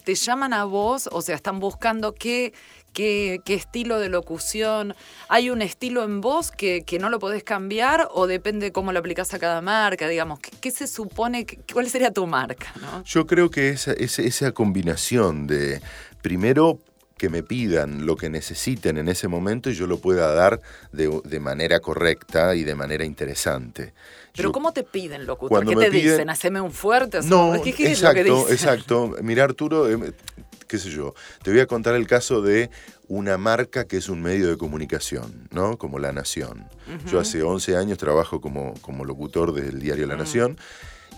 te 0.04 0.14
llaman 0.14 0.52
a 0.52 0.64
vos? 0.64 1.09
O 1.12 1.23
sea, 1.23 1.35
están 1.35 1.61
buscando 1.61 2.14
qué, 2.14 2.52
qué, 2.92 3.40
estilo 3.47 3.99
de 3.99 4.09
locución. 4.09 4.95
¿Hay 5.28 5.50
un 5.50 5.62
estilo 5.62 6.04
en 6.04 6.21
voz 6.21 6.50
que, 6.50 6.85
no 7.00 7.09
lo 7.09 7.19
podés 7.19 7.45
cambiar 7.45 8.09
o 8.12 8.26
depende 8.26 8.73
cómo 8.73 8.92
lo 8.92 8.99
aplicás 8.99 9.33
a 9.35 9.38
cada 9.38 9.61
marca? 9.61 10.09
Digamos, 10.09 10.40
¿qué, 10.61 10.71
se 10.71 10.87
supone? 10.87 11.47
¿Cuál 11.73 11.88
sería 11.88 12.12
tu 12.12 12.26
marca? 12.26 12.73
Yo 13.04 13.26
creo 13.26 13.50
que 13.50 13.71
esa, 13.71 13.92
esa, 13.92 14.52
combinación 14.52 15.47
de, 15.47 15.80
primero, 16.23 16.80
que 17.16 17.28
me 17.28 17.42
pidan 17.42 18.07
lo 18.07 18.16
que 18.16 18.30
necesiten 18.30 18.97
en 18.97 19.09
ese 19.09 19.28
momento 19.28 19.69
y 19.69 19.75
yo 19.75 19.87
lo 19.87 19.99
pueda 19.99 20.33
dar 20.33 20.61
de, 20.92 21.40
manera 21.40 21.80
correcta 21.80 22.54
y 22.54 22.64
de 22.64 22.75
manera 22.75 23.04
interesante. 23.04 23.92
Pero 24.37 24.52
¿cómo 24.52 24.72
te 24.72 24.84
piden, 24.84 25.26
locutor? 25.26 25.66
¿Qué 25.66 25.76
te 25.76 25.90
dicen? 25.90 26.30
¿Haceme 26.30 26.60
un 26.60 26.72
fuerte? 26.72 27.20
No, 27.25 27.60
¿Qué, 27.62 27.70
exacto, 27.88 28.49
exacto. 28.49 29.16
Mira, 29.22 29.44
Arturo, 29.44 29.90
eh, 29.90 30.12
qué 30.66 30.78
sé 30.78 30.90
yo, 30.90 31.14
te 31.42 31.50
voy 31.50 31.60
a 31.60 31.66
contar 31.66 31.94
el 31.94 32.06
caso 32.06 32.42
de 32.42 32.70
una 33.08 33.38
marca 33.38 33.87
que 33.87 33.96
es 33.96 34.08
un 34.08 34.22
medio 34.22 34.49
de 34.49 34.56
comunicación, 34.56 35.49
¿no? 35.50 35.76
Como 35.78 35.99
La 35.99 36.12
Nación. 36.12 36.68
Yo 37.10 37.18
hace 37.18 37.42
11 37.42 37.76
años 37.76 37.99
trabajo 37.99 38.40
como, 38.40 38.75
como 38.80 39.04
locutor 39.04 39.52
del 39.52 39.80
diario 39.80 40.06
La 40.06 40.14
mm. 40.14 40.18
Nación 40.18 40.58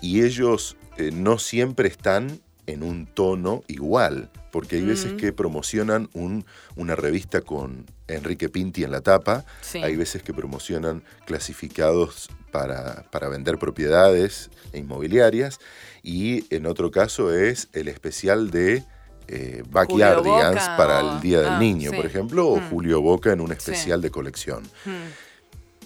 y 0.01 0.23
ellos 0.23 0.77
eh, 0.97 1.11
no 1.13 1.39
siempre 1.39 1.89
están 1.89 2.41
en 2.67 2.83
un 2.83 3.07
tono 3.07 3.63
igual, 3.69 4.31
porque 4.51 4.77
hay 4.77 4.83
veces 4.83 5.15
mm. 5.15 5.17
que 5.17 5.33
promocionan 5.33 6.09
un, 6.13 6.45
una 6.77 6.95
revista 6.95 7.41
con 7.41 7.87
Enrique 8.09 8.49
Pinti 8.49 8.85
en 8.85 8.91
la 8.91 9.01
tapa, 9.01 9.45
hay 9.75 9.97
veces 9.97 10.23
que 10.23 10.33
promocionan 10.33 11.03
clasificados 11.27 12.29
para, 12.51 13.05
para, 13.11 13.29
vender 13.29 13.59
propiedades 13.59 14.51
inmobiliarias 14.75 15.59
y 16.03 16.45
en 16.55 16.67
otro 16.67 16.91
caso 16.91 17.35
es 17.35 17.69
el 17.73 17.89
especial 17.89 18.51
de 18.51 18.85
eh, 19.29 19.63
Backyardigans 19.71 20.69
para 20.77 21.01
el 21.01 21.21
Día 21.21 21.41
del 21.41 21.49
ah, 21.49 21.59
Niño, 21.59 21.93
por 21.93 22.05
ejemplo, 22.05 22.49
o 22.49 22.57
mm. 22.57 22.71
Julio 22.71 23.01
Boca 23.01 23.33
en 23.33 23.41
un 23.41 23.53
especial 23.53 24.03
de 24.03 24.11
colección. 24.11 24.65
Mm 24.85 25.32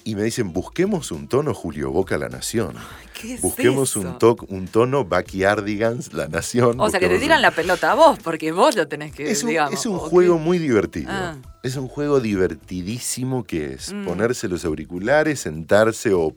y 0.06 0.14
me 0.14 0.22
dicen, 0.22 0.52
busquemos 0.52 1.10
un 1.10 1.26
tono 1.26 1.52
Julio 1.52 1.90
Boca 1.90 2.16
La 2.16 2.28
Nación. 2.28 2.76
busquemos 3.42 3.96
Un, 3.96 4.16
un 4.48 4.68
tono 4.68 5.04
Backyardigans 5.04 6.12
La 6.12 6.28
Nación. 6.28 6.80
O 6.80 6.88
sea, 6.88 7.00
que 7.00 7.08
te 7.08 7.18
tiran 7.18 7.42
la 7.42 7.50
pelota 7.50 7.90
a 7.90 7.96
vos, 7.96 8.16
porque 8.22 8.52
vos 8.52 8.76
lo 8.76 8.86
tenés 8.86 9.12
que 9.12 9.28
Es 9.28 9.42
un, 9.42 9.50
es 9.50 9.84
un 9.84 9.98
juego 9.98 10.38
muy 10.38 10.60
divertido. 10.60 11.08
Ah. 11.10 11.34
Es 11.64 11.74
un 11.74 11.88
juego 11.88 12.20
divertidísimo 12.20 13.42
que 13.42 13.72
es 13.72 13.92
mm. 13.92 14.04
ponerse 14.04 14.46
los 14.46 14.64
auriculares, 14.64 15.40
sentarse 15.40 16.12
o, 16.14 16.32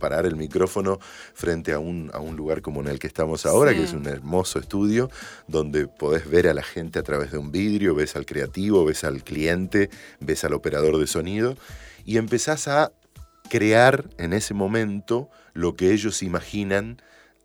parar 0.00 0.24
el 0.24 0.36
micrófono 0.36 0.98
frente 1.34 1.74
a 1.74 1.78
un, 1.78 2.10
a 2.14 2.20
un, 2.20 2.34
lugar 2.34 2.62
como 2.62 2.80
en 2.80 2.88
el 2.88 2.98
que 2.98 3.08
estamos 3.08 3.44
ahora, 3.44 3.74
que 3.74 3.84
es 3.84 3.92
un 3.92 4.06
hermoso 4.06 4.58
estudio, 4.58 5.10
donde 5.48 5.86
podés 5.86 6.30
ver 6.30 6.48
a 6.48 6.54
la 6.54 6.62
gente 6.62 6.98
a 6.98 7.02
través 7.02 7.30
de 7.30 7.36
un 7.36 7.52
vidrio, 7.52 7.94
ves 7.94 8.16
al 8.16 8.24
creativo, 8.24 8.86
ves 8.86 9.04
al 9.04 9.22
cliente, 9.22 9.90
ves 10.20 10.44
al 10.44 10.54
operador 10.54 10.96
de 10.96 11.06
sonido 11.06 11.58
y 12.06 12.16
empezás 12.16 12.68
a 12.68 12.92
crear 13.50 14.08
en 14.16 14.32
ese 14.32 14.54
momento 14.54 15.28
lo 15.52 15.74
que 15.74 15.92
ellos 15.92 16.22
imaginan 16.22 17.02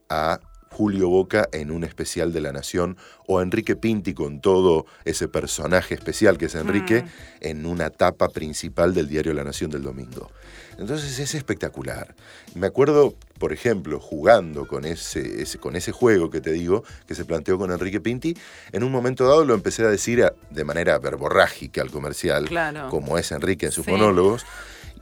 a 0.09 0.39
Julio 0.69 1.09
Boca 1.09 1.49
en 1.51 1.69
un 1.69 1.83
especial 1.83 2.31
de 2.31 2.39
La 2.39 2.53
Nación 2.53 2.97
o 3.27 3.39
a 3.39 3.43
Enrique 3.43 3.75
Pinti 3.75 4.13
con 4.13 4.39
todo 4.39 4.85
ese 5.03 5.27
personaje 5.27 5.95
especial 5.95 6.37
que 6.37 6.45
es 6.45 6.55
Enrique 6.55 7.03
mm. 7.03 7.07
en 7.41 7.65
una 7.65 7.89
tapa 7.89 8.29
principal 8.29 8.93
del 8.93 9.09
diario 9.09 9.33
La 9.33 9.43
Nación 9.43 9.69
del 9.69 9.83
domingo. 9.83 10.31
Entonces 10.77 11.19
es 11.19 11.35
espectacular. 11.35 12.15
Me 12.55 12.67
acuerdo, 12.67 13.15
por 13.41 13.53
ejemplo, 13.53 13.99
jugando 13.99 14.67
con 14.67 14.85
ese, 14.85 15.47
con 15.59 15.75
ese 15.75 15.91
juego 15.91 16.29
que 16.29 16.41
te 16.41 16.51
digo, 16.51 16.83
que 17.07 17.15
se 17.15 17.25
planteó 17.25 17.57
con 17.57 17.71
Enrique 17.71 17.99
Pinti, 17.99 18.37
en 18.71 18.83
un 18.83 18.91
momento 18.91 19.27
dado 19.27 19.43
lo 19.45 19.55
empecé 19.55 19.81
a 19.81 19.87
decir 19.87 20.23
de 20.51 20.63
manera 20.63 20.99
verborrágica 20.99 21.81
al 21.81 21.89
comercial, 21.89 22.47
como 22.91 23.17
es 23.17 23.31
Enrique 23.31 23.65
en 23.65 23.71
sus 23.71 23.87
monólogos 23.87 24.45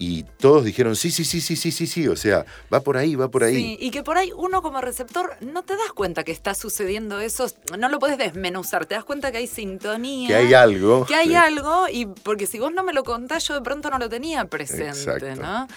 y 0.01 0.23
todos 0.23 0.63
dijeron, 0.63 0.95
sí, 0.95 1.11
sí, 1.11 1.25
sí, 1.25 1.41
sí, 1.41 1.57
sí, 1.57 1.71
sí, 1.71 1.85
sí, 1.85 2.07
o 2.07 2.15
sea, 2.15 2.45
va 2.73 2.79
por 2.79 2.95
ahí, 2.95 3.15
va 3.15 3.29
por 3.29 3.43
ahí. 3.43 3.53
Sí, 3.53 3.77
y 3.81 3.91
que 3.91 4.01
por 4.01 4.17
ahí 4.17 4.31
uno 4.33 4.61
como 4.61 4.79
receptor 4.79 5.35
no 5.41 5.63
te 5.63 5.75
das 5.75 5.91
cuenta 5.93 6.23
que 6.23 6.31
está 6.31 6.55
sucediendo 6.55 7.19
eso, 7.19 7.47
no 7.77 7.89
lo 7.89 7.99
puedes 7.99 8.17
desmenuzar, 8.17 8.85
te 8.85 8.95
das 8.95 9.03
cuenta 9.03 9.29
que 9.33 9.39
hay 9.39 9.47
sintonía. 9.47 10.29
Que 10.29 10.35
hay 10.35 10.53
algo. 10.53 11.05
Que 11.05 11.15
hay 11.15 11.35
algo, 11.35 11.87
y 11.91 12.05
porque 12.05 12.47
si 12.47 12.59
vos 12.59 12.71
no 12.71 12.81
me 12.81 12.93
lo 12.93 13.03
contás, 13.03 13.45
yo 13.49 13.55
de 13.55 13.61
pronto 13.61 13.89
no 13.89 13.99
lo 13.99 14.07
tenía 14.07 14.45
presente, 14.45 15.35
¿no? 15.35 15.67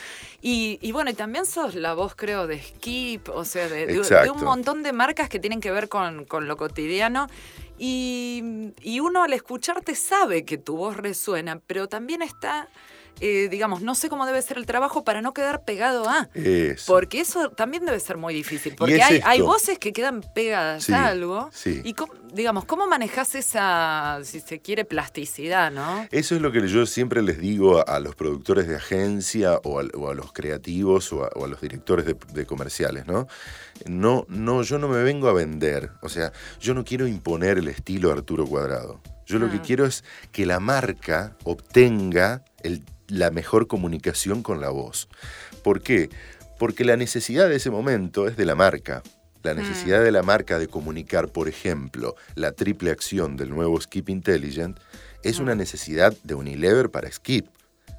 Y, 0.40 0.92
bueno, 0.92 1.10
y 1.10 1.14
también 1.14 1.44
sos 1.44 1.74
la 1.74 1.94
voz, 1.94 2.14
creo, 2.14 2.46
de 2.46 2.62
Skip, 2.62 3.28
o 3.28 3.44
sea, 3.44 3.68
de, 3.68 4.00
un 4.30 4.44
montón 4.44 4.84
de 4.84 4.92
marcas 4.92 5.28
que 5.28 5.40
tienen 5.40 5.60
que 5.60 5.72
ver 5.72 5.88
con, 5.88 6.26
con 6.26 6.46
lo 6.46 6.56
cotidiano. 6.56 7.26
Y, 7.76 8.72
y 8.82 9.00
uno 9.00 9.24
al 9.24 9.32
escucharte 9.32 9.96
sabe 9.96 10.44
que 10.44 10.58
tu 10.58 10.76
voz 10.76 10.96
resuena, 10.96 11.60
pero 11.66 11.88
también 11.88 12.22
está 12.22 12.68
eh, 13.20 13.48
digamos, 13.48 13.82
no 13.82 13.94
sé 13.94 14.08
cómo 14.08 14.26
debe 14.26 14.42
ser 14.42 14.58
el 14.58 14.66
trabajo 14.66 15.04
para 15.04 15.22
no 15.22 15.32
quedar 15.32 15.64
pegado 15.64 16.08
a. 16.08 16.28
Porque 16.86 17.20
eso 17.20 17.50
también 17.50 17.84
debe 17.84 18.00
ser 18.00 18.16
muy 18.16 18.34
difícil. 18.34 18.74
Porque 18.76 19.02
hay, 19.02 19.40
voces 19.40 19.78
que 19.78 19.92
quedan 19.92 20.22
pegadas 20.34 20.90
a 20.90 21.06
algo. 21.06 21.50
Y, 21.64 21.94
digamos, 22.32 22.64
¿cómo 22.64 22.86
manejas 22.86 23.34
esa, 23.34 24.20
si 24.24 24.40
se 24.40 24.60
quiere, 24.60 24.84
plasticidad, 24.84 25.70
no? 25.70 26.06
Eso 26.10 26.34
es 26.34 26.40
lo 26.40 26.50
que 26.50 26.66
yo 26.66 26.86
siempre 26.86 27.22
les 27.22 27.38
digo 27.38 27.86
a, 27.86 28.00
los 28.00 28.14
productores 28.14 28.66
de 28.66 28.76
agencia 28.76 29.60
o 29.64 29.78
a, 29.78 30.14
los 30.14 30.32
creativos 30.32 31.12
o 31.12 31.24
a, 31.24 31.48
los 31.48 31.60
directores 31.60 32.06
de, 32.06 32.46
comerciales, 32.46 33.06
¿no? 33.06 33.28
No, 33.86 34.26
no, 34.28 34.62
yo 34.62 34.78
no 34.78 34.88
me 34.88 35.02
vengo 35.02 35.28
a 35.28 35.32
vender. 35.32 35.90
O 36.02 36.08
sea, 36.08 36.32
yo 36.60 36.74
no 36.74 36.84
quiero 36.84 37.06
imponer 37.06 37.58
el 37.58 37.68
estilo 37.68 38.10
Arturo 38.10 38.46
Cuadrado. 38.46 39.00
Yo 39.26 39.38
lo 39.38 39.50
que 39.50 39.58
ah. 39.58 39.62
quiero 39.64 39.86
es 39.86 40.04
que 40.32 40.46
la 40.46 40.60
marca 40.60 41.36
obtenga 41.44 42.44
el 42.62 42.84
la 43.12 43.30
mejor 43.30 43.66
comunicación 43.66 44.42
con 44.42 44.60
la 44.60 44.70
voz. 44.70 45.08
¿Por 45.62 45.82
qué? 45.82 46.08
Porque 46.58 46.84
la 46.84 46.96
necesidad 46.96 47.48
de 47.48 47.56
ese 47.56 47.70
momento 47.70 48.26
es 48.26 48.36
de 48.38 48.46
la 48.46 48.54
marca. 48.54 49.02
La 49.42 49.52
mm. 49.52 49.58
necesidad 49.58 50.02
de 50.02 50.10
la 50.10 50.22
marca 50.22 50.58
de 50.58 50.66
comunicar, 50.66 51.28
por 51.28 51.46
ejemplo, 51.46 52.16
la 52.34 52.52
triple 52.52 52.90
acción 52.90 53.36
del 53.36 53.50
nuevo 53.50 53.78
Skip 53.78 54.08
Intelligent 54.08 54.78
es 55.22 55.40
una 55.40 55.54
mm. 55.54 55.58
necesidad 55.58 56.16
de 56.24 56.34
Unilever 56.34 56.90
para 56.90 57.12
Skip 57.12 57.46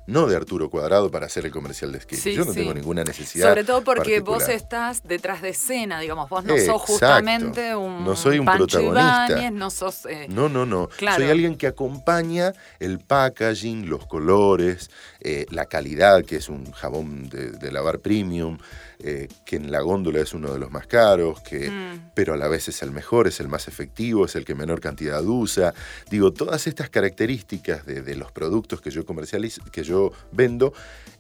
no 0.05 0.27
de 0.27 0.36
Arturo 0.36 0.69
Cuadrado 0.69 1.10
para 1.10 1.27
hacer 1.27 1.45
el 1.45 1.51
comercial 1.51 1.91
de 1.91 2.01
Skip. 2.01 2.19
Yo 2.19 2.45
no 2.45 2.53
tengo 2.53 2.74
ninguna 2.74 3.03
necesidad. 3.03 3.50
Sobre 3.50 3.63
todo 3.63 3.83
porque 3.83 4.19
vos 4.19 4.48
estás 4.50 5.03
detrás 5.03 5.41
de 5.41 5.50
escena, 5.50 6.00
digamos, 6.00 6.29
vos 6.29 6.43
no 6.43 6.57
sos 6.57 6.81
justamente 6.81 7.75
un 7.75 8.03
No 8.03 8.15
soy 8.15 8.39
un 8.39 8.45
protagonista. 8.45 9.51
no 9.51 9.69
sos 9.69 10.05
eh, 10.05 10.27
No, 10.29 10.50
no, 10.50 10.65
no. 10.65 10.89
Soy 11.15 11.29
alguien 11.29 11.55
que 11.55 11.67
acompaña 11.67 12.53
el 12.79 13.00
packaging, 13.00 13.89
los 13.89 14.05
colores, 14.05 14.89
eh, 15.19 15.45
la 15.50 15.65
calidad, 15.65 16.24
que 16.25 16.38
es 16.38 16.50
un 16.50 16.72
jabón 16.72 17.29
de 17.29 17.72
lavar 17.72 18.00
premium, 18.00 18.57
eh, 19.03 19.27
que 19.45 19.57
en 19.57 19.72
la 19.72 19.81
góndola 19.81 20.22
es 20.22 20.33
uno 20.33 20.53
de 20.53 20.60
los 20.60 20.72
más 20.72 20.88
caros, 20.88 21.41
que, 21.41 21.69
mm. 21.69 22.12
pero 22.13 22.33
a 22.33 22.38
la 22.38 22.48
vez 22.48 22.69
es 22.69 22.81
el 22.81 22.91
mejor, 22.91 23.27
es 23.27 23.39
el 23.39 23.50
más 23.50 23.67
efectivo, 23.67 24.25
es 24.25 24.36
el 24.36 24.45
que 24.45 24.55
menor 24.55 24.79
cantidad 24.79 25.24
usa. 25.24 25.74
Digo, 26.10 26.31
todas 26.31 26.67
estas 26.67 26.89
características 26.89 27.86
de, 27.86 28.15
los 28.15 28.31
productos 28.31 28.79
que 28.79 28.91
yo 28.91 29.05
comercializo, 29.05 29.62
que 29.72 29.83
yo 29.83 30.12
vendo, 30.31 30.74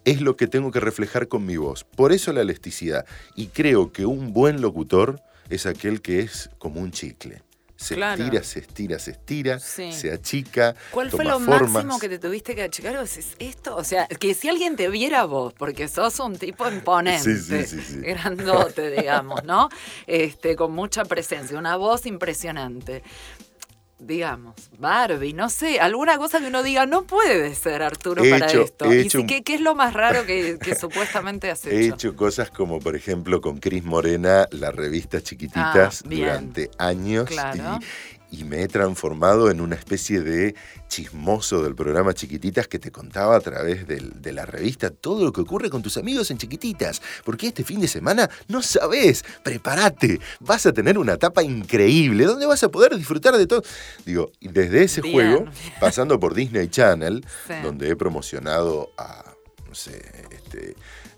es 0.05 0.21
lo 0.21 0.37
que 0.37 0.47
tengo 0.47 0.71
que 0.71 0.79
reflejar 0.79 1.27
con 1.27 1.45
mi 1.45 1.57
voz. 1.57 1.83
Por 1.83 2.13
eso 2.13 2.31
la 2.31 2.41
elasticidad. 2.41 3.05
Y 3.35 3.47
creo 3.47 3.91
que 3.91 4.05
un 4.05 4.31
buen 4.31 4.61
locutor 4.61 5.21
es 5.49 5.65
aquel 5.65 6.01
que 6.01 6.21
es 6.21 6.49
como 6.59 6.79
un 6.79 6.91
chicle 6.91 7.41
se 7.83 7.99
estira, 7.99 8.43
se 8.43 8.59
estira, 8.59 8.99
se 8.99 9.11
estira, 9.11 9.59
se 9.59 10.11
achica. 10.11 10.75
¿Cuál 10.91 11.11
fue 11.11 11.25
lo 11.25 11.39
máximo 11.39 11.99
que 11.99 12.09
te 12.09 12.19
tuviste 12.19 12.55
que 12.55 12.63
achicar? 12.63 12.97
¿O 12.97 13.03
esto? 13.03 13.75
O 13.75 13.83
sea, 13.83 14.07
que 14.07 14.33
si 14.33 14.49
alguien 14.49 14.75
te 14.75 14.89
viera 14.89 15.25
vos, 15.25 15.53
porque 15.53 15.87
sos 15.87 16.19
un 16.19 16.37
tipo 16.37 16.67
imponente, 16.69 17.65
grandote, 18.01 18.91
digamos, 18.91 19.43
¿no? 19.43 19.69
Este, 20.07 20.55
con 20.55 20.71
mucha 20.71 21.05
presencia, 21.05 21.57
una 21.57 21.75
voz 21.75 22.05
impresionante 22.05 23.03
digamos, 23.99 24.55
Barbie, 24.79 25.33
no 25.33 25.49
sé, 25.49 25.79
alguna 25.79 26.17
cosa 26.17 26.39
que 26.39 26.47
uno 26.47 26.63
diga, 26.63 26.85
no 26.85 27.03
puede 27.03 27.55
ser 27.55 27.81
Arturo 27.81 28.23
para 28.29 28.47
esto. 28.47 28.85
¿qué, 28.89 29.43
es 29.45 29.61
lo 29.61 29.75
más 29.75 29.93
raro 29.93 30.25
que, 30.25 30.57
supuestamente 30.79 31.49
has 31.49 31.65
hecho? 31.65 31.75
He 31.75 31.87
hecho 31.87 32.15
cosas 32.15 32.49
como, 32.49 32.79
por 32.79 32.95
ejemplo, 32.95 33.41
con 33.41 33.57
Cris 33.57 33.83
Morena, 33.83 34.47
la 34.51 34.71
revista 34.71 35.21
Chiquititas, 35.21 36.03
ah, 36.05 36.09
durante 36.09 36.69
años. 36.77 37.29
Claro 37.29 37.79
y 38.22 38.22
me 38.43 38.63
he 38.63 38.67
transformado 38.67 39.51
en 39.51 39.61
una 39.61 39.75
especie 39.75 40.21
de 40.21 40.55
chismoso 40.87 41.61
del 41.61 41.75
programa 41.75 42.13
Chiquititas 42.13 42.67
que 42.67 42.79
te 42.79 42.91
contaba 42.91 43.35
a 43.35 43.39
través 43.39 43.85
de 43.87 44.33
la 44.33 44.45
revista 44.45 44.89
todo 44.89 45.23
lo 45.23 45.31
que 45.31 45.41
ocurre 45.41 45.69
con 45.69 45.83
tus 45.83 45.97
amigos 45.97 46.31
en 46.31 46.39
Chiquititas. 46.39 47.01
Porque 47.23 47.47
este 47.47 47.63
fin 47.63 47.79
de 47.79 47.87
semana 47.87 48.29
no 48.47 48.61
sabes, 48.63 49.23
prepárate, 49.43 50.19
vas 50.39 50.65
a 50.65 50.73
tener 50.73 50.97
una 50.97 51.13
etapa 51.13 51.43
increíble 51.43 52.25
donde 52.25 52.47
vas 52.47 52.63
a 52.63 52.69
poder 52.69 52.95
disfrutar 52.97 53.37
de 53.37 53.45
todo. 53.45 53.63
Digo, 54.05 54.31
desde 54.41 54.83
ese 54.83 55.01
juego, 55.01 55.45
pasando 55.79 56.19
por 56.19 56.33
Disney 56.33 56.67
Channel, 56.67 57.23
donde 57.61 57.89
he 57.89 57.95
promocionado 57.95 58.91
a, 58.97 59.35
no 59.67 59.75
sé, 59.75 60.01
este 60.31 60.75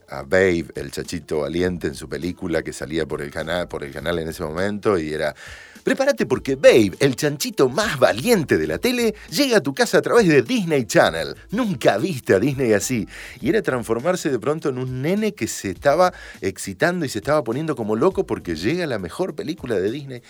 a 0.09 0.23
Babe, 0.23 0.65
el 0.75 0.91
chachito 0.91 1.39
valiente 1.39 1.87
en 1.87 1.95
su 1.95 2.07
película 2.07 2.63
que 2.63 2.73
salía 2.73 3.05
por 3.05 3.21
el 3.21 3.31
canal, 3.31 3.67
por 3.67 3.83
el 3.83 3.91
canal 3.91 4.19
en 4.19 4.27
ese 4.27 4.43
momento 4.43 4.97
y 4.97 5.13
era 5.13 5.35
Prepárate 5.85 6.25
porque 6.25 6.55
Babe, 6.55 6.93
el 6.99 7.15
chanchito 7.15 7.69
más 7.69 7.99
valiente 7.99 8.57
de 8.57 8.65
la 8.65 8.79
tele, 8.79 9.13
llega 9.29 9.57
a 9.57 9.61
tu 9.61 9.75
casa 9.75 9.99
a 9.99 10.01
través 10.01 10.27
de 10.27 10.41
Disney 10.41 10.85
Channel. 10.85 11.35
Nunca 11.51 11.99
viste 11.99 12.33
a 12.33 12.39
Disney 12.39 12.73
así. 12.73 13.07
Y 13.39 13.49
era 13.49 13.61
transformarse 13.61 14.31
de 14.31 14.39
pronto 14.39 14.69
en 14.69 14.79
un 14.79 15.03
nene 15.03 15.35
que 15.35 15.45
se 15.45 15.69
estaba 15.69 16.11
excitando 16.41 17.05
y 17.05 17.09
se 17.09 17.19
estaba 17.19 17.43
poniendo 17.43 17.75
como 17.75 17.95
loco 17.95 18.25
porque 18.25 18.55
llega 18.55 18.87
la 18.87 18.97
mejor 18.97 19.35
película 19.35 19.75
de 19.75 19.91
Disney. 19.91 20.23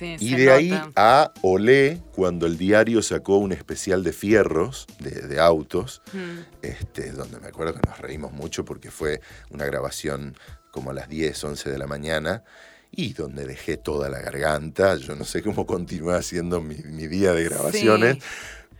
Y 0.00 0.34
de 0.34 0.50
ahí 0.50 0.80
a 0.96 1.32
Olé, 1.42 2.00
cuando 2.14 2.46
el 2.46 2.58
diario 2.58 3.02
sacó 3.02 3.38
un 3.38 3.52
especial 3.52 4.04
de 4.04 4.12
fierros, 4.12 4.86
de, 4.98 5.40
autos, 5.40 6.02
mm. 6.12 6.38
este, 6.62 7.12
donde 7.12 7.38
me 7.40 7.48
acuerdo 7.48 7.74
que 7.74 7.88
nos 7.88 7.98
reímos 7.98 8.32
mucho 8.32 8.64
porque 8.64 8.90
fue 8.90 9.20
una 9.50 9.64
grabación 9.64 10.36
como 10.70 10.90
a 10.90 10.94
las 10.94 11.08
10, 11.08 11.44
11 11.44 11.70
de 11.70 11.78
la 11.78 11.86
mañana 11.86 12.44
y 12.90 13.12
donde 13.12 13.44
dejé 13.44 13.76
toda 13.76 14.08
la 14.08 14.20
garganta. 14.20 14.96
Yo 14.96 15.14
no 15.14 15.24
sé 15.24 15.42
cómo 15.42 15.66
continué 15.66 16.16
haciendo 16.16 16.60
mi, 16.60 16.74
día 17.06 17.32
de 17.32 17.44
grabaciones. 17.44 18.18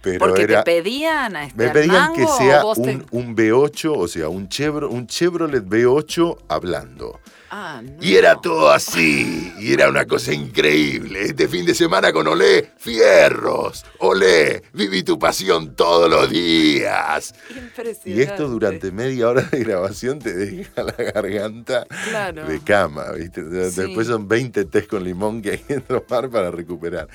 Pero 0.01 0.19
Porque 0.19 0.43
era, 0.43 0.63
te 0.63 0.73
pedían 0.73 1.35
a 1.35 1.45
este 1.45 1.57
Me 1.57 1.71
pedían 1.71 2.15
que 2.15 2.27
sea 2.27 2.65
un, 2.65 3.05
un, 3.11 3.37
V8, 3.37 3.93
o 3.97 4.07
sea, 4.07 4.29
un, 4.29 4.49
Chevro, 4.49 4.89
un 4.89 5.07
Chevrolet 5.07 5.65
V8 5.65 6.39
hablando. 6.49 7.21
Ah, 7.51 7.81
y 8.01 8.17
era 8.17 8.39
todo 8.43 8.71
así, 8.71 9.55
y 9.59 9.73
era 9.73 9.89
una 9.89 10.05
cosa 10.05 10.35
increíble. 10.35 11.23
Este 11.23 11.49
fin 11.49 11.65
de 11.65 11.75
semana 11.75 12.13
con 12.13 12.27
Olé, 12.27 12.73
fierros, 12.77 13.87
Olé, 14.01 14.65
viví 14.75 15.03
tu 15.03 15.19
pasión 15.19 15.75
todos 15.75 16.11
los 16.11 16.29
días. 16.29 17.35
Y 18.05 18.21
esto 18.21 18.49
durante 18.49 18.93
media 18.93 19.29
hora 19.29 19.43
de 19.43 19.61
grabación 19.61 20.19
te 20.19 20.35
deja 20.35 20.83
la 20.83 20.93
garganta 20.93 21.87
de 22.47 22.61
cama, 22.61 23.13
¿viste? 23.13 23.43
Después 23.43 24.07
son 24.07 24.29
20 24.29 24.67
test 24.67 24.91
con 24.91 25.03
limón 25.03 25.41
que 25.41 25.53
hay 25.53 25.59
que 25.59 25.81
tomar 25.81 26.29
para 26.29 26.51
recuperar. 26.51 27.09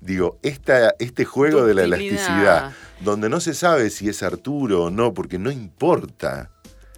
Digo, 0.00 0.38
esta, 0.42 0.94
este 0.98 1.24
juego 1.24 1.64
de 1.64 1.74
la 1.74 1.84
elasticidad, 1.84 2.72
donde 3.00 3.28
no 3.28 3.40
se 3.40 3.54
sabe 3.54 3.90
si 3.90 4.08
es 4.08 4.22
Arturo 4.22 4.84
o 4.84 4.90
no, 4.90 5.12
porque 5.12 5.38
no 5.38 5.50
importa. 5.50 6.50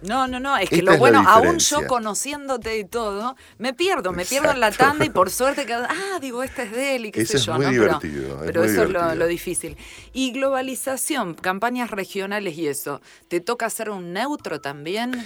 No, 0.03 0.27
no, 0.27 0.39
no, 0.39 0.57
es 0.57 0.69
que 0.69 0.81
lo 0.81 0.97
bueno, 0.97 1.23
aún 1.25 1.59
yo 1.59 1.87
conociéndote 1.87 2.77
y 2.77 2.83
todo, 2.83 3.37
me 3.57 3.73
pierdo, 3.73 4.11
me 4.11 4.25
pierdo 4.25 4.51
en 4.51 4.59
la 4.59 4.71
tanda 4.71 5.05
y 5.05 5.09
por 5.09 5.29
suerte, 5.29 5.65
que, 5.65 5.73
ah, 5.73 6.19
digo, 6.19 6.43
este 6.43 6.63
es 6.63 6.71
de 6.71 6.95
él 6.95 7.05
y 7.05 7.11
qué 7.11 7.25
sé 7.25 7.37
yo. 7.37 7.53
Es 7.53 7.59
muy 7.59 7.67
divertido. 7.67 8.41
Pero, 8.45 8.63
eso 8.65 8.83
es 8.83 8.89
lo, 8.89 9.27
difícil. 9.27 9.77
Y 10.11 10.31
globalización, 10.33 11.35
campañas 11.35 11.89
regionales 11.89 12.57
y 12.57 12.67
eso, 12.67 13.01
¿te 13.29 13.39
toca 13.39 13.69
ser 13.69 13.89
un 13.89 14.11
neutro 14.11 14.59
también? 14.59 15.25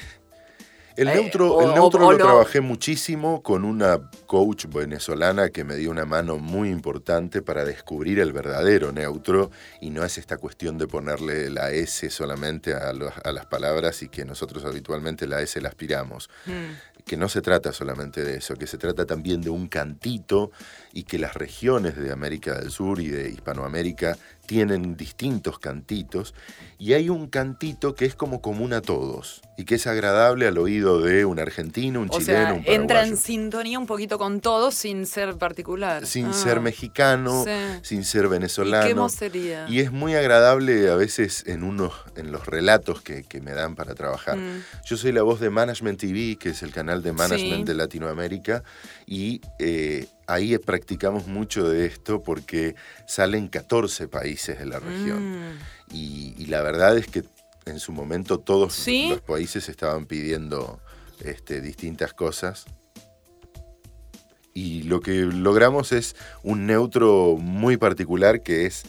El 0.97 1.09
eh, 1.09 1.13
neutro, 1.13 1.61
el 1.61 1.75
neutro 1.75 2.11
lo, 2.11 2.17
trabajé 2.17 2.59
muchísimo 2.59 3.43
con 3.43 3.63
una 3.63 4.09
coach 4.25 4.65
venezolana 4.65 5.49
que 5.49 5.63
me 5.63 5.75
dio 5.75 5.91
una 5.91 6.05
mano 6.05 6.37
muy 6.37 6.69
importante 6.69 7.43
para 7.43 7.63
descubrir 7.63 8.19
el 8.19 8.33
verdadero 8.33 8.91
neutro 8.91 9.51
y 9.79 9.91
no 9.91 10.03
es 10.03 10.17
esta 10.17 10.37
cuestión 10.37 10.79
de 10.79 10.87
ponerle 10.87 11.51
la 11.51 11.69
S 11.69 12.09
solamente 12.09 12.73
a, 12.73 12.93
las 12.93 13.45
palabras 13.45 14.01
y 14.01 14.09
que 14.09 14.25
nosotros 14.25 14.65
habitualmente 14.65 15.27
la 15.27 15.39
S 15.41 15.61
la 15.61 15.69
aspiramos. 15.69 16.31
Mm. 16.47 16.96
Que 17.07 17.17
no 17.17 17.29
se 17.29 17.41
trata 17.41 17.71
solamente 17.71 18.23
de 18.23 18.37
eso, 18.37 18.55
que 18.55 18.67
se 18.67 18.77
trata 18.77 19.05
también 19.05 19.41
de 19.41 19.49
un 19.49 19.67
cantito 19.67 20.51
y 20.93 21.03
que 21.03 21.17
las 21.17 21.35
regiones 21.35 21.95
de 21.95 22.11
América 22.11 22.59
del 22.59 22.69
Sur 22.69 22.99
y 22.99 23.07
de 23.07 23.29
Hispanoamérica 23.29 24.17
tienen 24.47 24.95
distintos 24.95 25.59
cantitos 25.59 26.33
y 26.79 26.93
hay 26.93 27.09
un 27.09 27.27
cantito 27.27 27.93
que 27.95 28.05
es 28.05 28.15
como 28.15 28.41
común 28.41 28.73
a 28.73 28.81
todos 28.81 29.41
y 29.57 29.65
que 29.65 29.75
es 29.75 29.87
agradable 29.87 30.47
al 30.47 30.57
oído 30.57 31.01
de 31.01 31.25
un 31.25 31.39
argentino, 31.39 31.99
un 31.99 32.09
chileno, 32.09 32.55
un 32.55 32.63
paraguayo. 32.63 32.81
Entra 32.81 33.05
en 33.05 33.17
sintonía 33.17 33.77
un 33.77 33.87
poquito 33.87 34.17
con 34.17 34.39
todos 34.39 34.73
sin 34.73 35.05
ser 35.05 35.35
particular. 35.37 36.05
Sin 36.05 36.27
ah. 36.27 36.33
ser 36.33 36.61
mexicano, 36.61 37.43
sin 37.81 38.03
ser 38.03 38.29
venezolano. 38.29 39.07
¿Y 39.07 39.09
sería? 39.09 39.65
Y 39.67 39.81
es 39.81 39.91
muy 39.91 40.15
agradable 40.15 40.89
a 40.89 40.95
veces 40.95 41.43
en 41.45 41.63
unos 41.63 41.93
en 42.15 42.31
los 42.31 42.45
relatos 42.45 43.01
que, 43.01 43.25
me 43.41 43.53
dan 43.53 43.75
para 43.75 43.93
trabajar. 43.93 44.37
Mm. 44.37 44.63
Yo 44.85 44.97
soy 44.97 45.11
la 45.11 45.21
voz 45.21 45.39
de 45.39 45.49
Management 45.49 45.99
TV, 45.99 46.37
que 46.37 46.49
es 46.49 46.63
el 46.63 46.71
canal 46.71 46.96
de 47.03 47.13
management 47.13 47.65
de 47.65 47.73
Latinoamérica, 47.73 48.63
y 49.05 49.41
eh, 49.59 50.07
ahí 50.27 50.57
practicamos 50.57 51.27
mucho 51.27 51.69
de 51.69 51.85
esto 51.85 52.21
porque 52.21 52.75
salen 53.07 53.47
14 53.47 54.07
países 54.07 54.59
de 54.59 54.65
la 54.65 54.79
región. 54.79 55.53
Mm. 55.53 55.57
Y, 55.91 56.45
la 56.47 56.61
verdad 56.61 56.97
es 56.97 57.07
que 57.07 57.23
en 57.65 57.79
su 57.79 57.91
momento 57.91 58.39
todos 58.39 58.87
los 58.87 59.21
países 59.21 59.67
estaban 59.69 60.05
pidiendo 60.05 60.79
este, 61.23 61.61
distintas 61.61 62.13
cosas. 62.13 62.65
Y 64.53 64.83
lo 64.83 65.01
que 65.01 65.11
logramos 65.21 65.91
es 65.91 66.15
un 66.41 66.65
neutro 66.65 67.37
muy 67.37 67.77
particular 67.77 68.41
que 68.41 68.65
es 68.65 68.85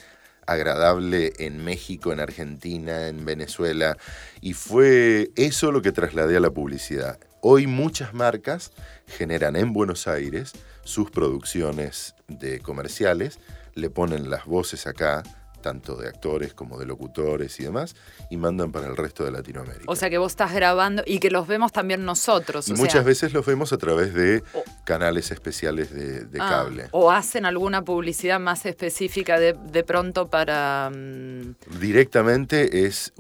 agradable 0.49 1.35
en 1.39 1.63
México, 1.63 2.11
en 2.11 2.21
Argentina, 2.21 3.09
en 3.09 3.25
Venezuela. 3.27 3.99
Y 4.41 4.55
fue 4.55 5.31
eso 5.37 5.71
lo 5.71 5.83
que 5.83 5.93
trasladé 5.93 6.39
a 6.39 6.41
la 6.41 6.51
publicidad. 6.51 7.19
Hoy 7.41 7.67
muchas 7.67 8.15
marcas 8.15 8.73
generan 9.07 9.55
en 9.55 9.73
Buenos 9.73 10.09
Aires 10.09 10.53
sus 10.83 11.11
producciones 11.11 12.15
de 12.27 12.59
comerciales, 12.59 13.39
le 13.75 13.91
ponen 13.91 14.29
las 14.29 14.45
voces 14.45 14.89
acá, 14.89 15.23
tanto 15.61 15.97
de 15.97 16.09
actores 16.09 16.55
como 16.55 16.79
de 16.79 16.87
locutores 16.87 17.61
y 17.61 17.65
demás, 17.65 17.95
y 18.31 18.37
mandan 18.37 18.73
para 18.73 18.87
el 18.87 18.97
resto 18.97 19.25
de 19.25 19.31
Latinoamérica. 19.31 19.85
O 19.87 19.95
sea 19.95 20.11
que 20.11 20.19
vos 20.19 20.33
estás 20.33 20.53
grabando 20.53 21.03
y 21.07 21.21
que 21.21 21.31
los 21.31 21.47
vemos 21.47 21.73
también 21.73 22.05
nosotros. 22.05 22.69
Y 22.69 22.75
muchas 22.75 23.05
veces 23.05 23.33
los 23.33 23.47
vemos 23.47 23.73
a 23.73 23.79
través 23.79 24.15
de 24.15 24.43
canales 24.85 25.31
especiales 25.31 25.93
de, 25.93 26.27
ah, 26.41 26.49
cable. 26.49 26.89
O 26.91 27.11
hacen 27.11 27.45
alguna 27.45 27.85
publicidad 27.85 28.41
más 28.41 28.67
específica 28.67 29.39
de, 29.39 29.85
pronto 29.85 30.29
para... 30.29 30.91
Mm, 30.91 31.55
Directamente 31.81 32.87
es 32.87 33.13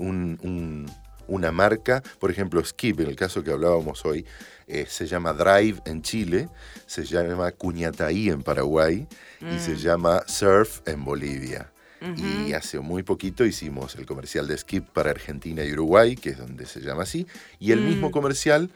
una 1.28 1.52
marca, 1.52 2.02
por 2.18 2.30
ejemplo 2.30 2.64
Skip, 2.64 3.00
en 3.00 3.08
el 3.08 3.16
caso 3.16 3.44
que 3.44 3.52
hablábamos 3.52 4.04
hoy, 4.04 4.26
eh, 4.66 4.86
se 4.88 5.06
llama 5.06 5.32
Drive 5.32 5.80
en 5.86 6.02
Chile, 6.02 6.48
se 6.86 7.04
llama 7.04 7.52
Cuñataí 7.52 8.28
en 8.28 8.42
Paraguay 8.42 9.06
y 9.40 9.58
se 9.58 9.72
mm. 9.72 9.76
llama 9.76 10.22
Surf 10.26 10.80
en 10.86 11.04
Bolivia. 11.04 11.70
Y 12.46 12.52
hace 12.52 12.78
muy 12.78 13.02
poquito 13.02 13.44
hicimos 13.44 13.96
el 13.96 14.06
comercial 14.06 14.46
de 14.46 14.56
Skip 14.56 14.86
para 14.86 15.10
Argentina 15.10 15.64
y 15.64 15.72
Uruguay, 15.72 16.14
que 16.14 16.30
es 16.30 16.38
donde 16.38 16.64
se 16.64 16.80
llama 16.80 17.02
así, 17.02 17.26
y 17.58 17.72
el 17.72 17.80
mismo 17.80 18.08
mm. 18.08 18.12
comercial 18.12 18.70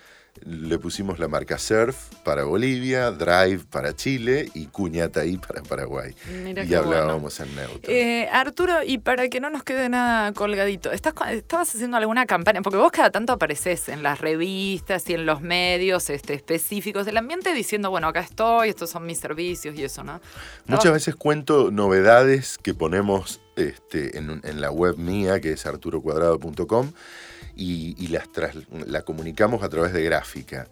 le 0.44 0.78
pusimos 0.78 1.18
la 1.18 1.28
marca 1.28 1.58
Surf 1.58 1.96
para 2.24 2.44
Bolivia, 2.44 3.10
Drive 3.10 3.64
para 3.70 3.94
Chile 3.94 4.50
y 4.54 4.66
Cuñataí 4.66 5.36
para 5.36 5.62
Paraguay. 5.62 6.14
y 6.28 6.74
hablábamos 6.74 7.38
en 7.40 7.54
neutro. 7.54 7.92
Eh, 7.92 8.28
Arturo, 8.32 8.82
y 8.84 8.98
para 8.98 9.28
que 9.28 9.40
no 9.40 9.50
nos 9.50 9.62
quede 9.62 9.88
nada 9.88 10.32
colgadito, 10.32 10.90
¿estás, 10.90 11.14
¿estabas 11.30 11.74
haciendo 11.74 11.96
alguna 11.96 12.26
campaña? 12.26 12.62
Porque 12.62 12.78
vos 12.78 12.90
cada 12.90 13.10
tanto 13.10 13.32
apareces 13.32 13.88
en 13.88 14.02
las 14.02 14.20
revistas 14.20 15.08
y 15.08 15.14
en 15.14 15.26
los 15.26 15.40
medios 15.40 16.10
este, 16.10 16.34
específicos 16.34 17.06
del 17.06 17.18
ambiente 17.18 17.52
diciendo, 17.52 17.90
bueno, 17.90 18.08
acá 18.08 18.20
estoy, 18.20 18.70
estos 18.70 18.90
son 18.90 19.06
mis 19.06 19.18
servicios 19.18 19.76
y 19.76 19.84
eso, 19.84 20.02
¿no? 20.02 20.20
Muchas 20.66 20.92
veces 20.92 21.14
cuento 21.14 21.70
novedades 21.70 22.58
que 22.58 22.74
ponemos 22.74 23.41
este, 23.56 24.18
en, 24.18 24.40
en 24.44 24.60
la 24.60 24.70
web 24.70 24.96
mía, 24.96 25.40
que 25.40 25.52
es 25.52 25.66
arturocuadrado.com 25.66 26.92
y, 27.54 28.08
las 28.08 28.28
la 28.86 29.02
comunicamos 29.02 29.62
a 29.62 29.68
través 29.68 29.92
de 29.92 30.02
gráfica. 30.04 30.68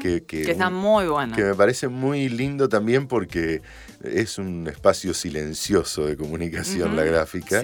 que, 0.00 0.24
está 0.30 0.70
muy 0.70 1.06
bueno. 1.06 1.36
Que 1.36 1.44
me 1.44 1.54
parece 1.54 1.88
muy 1.88 2.28
lindo 2.28 2.68
también 2.68 3.06
porque 3.06 3.62
es 4.02 4.38
un 4.38 4.66
espacio 4.66 5.14
silencioso 5.14 6.06
de 6.06 6.16
comunicación 6.16 6.96
la 6.96 7.04
gráfica 7.04 7.62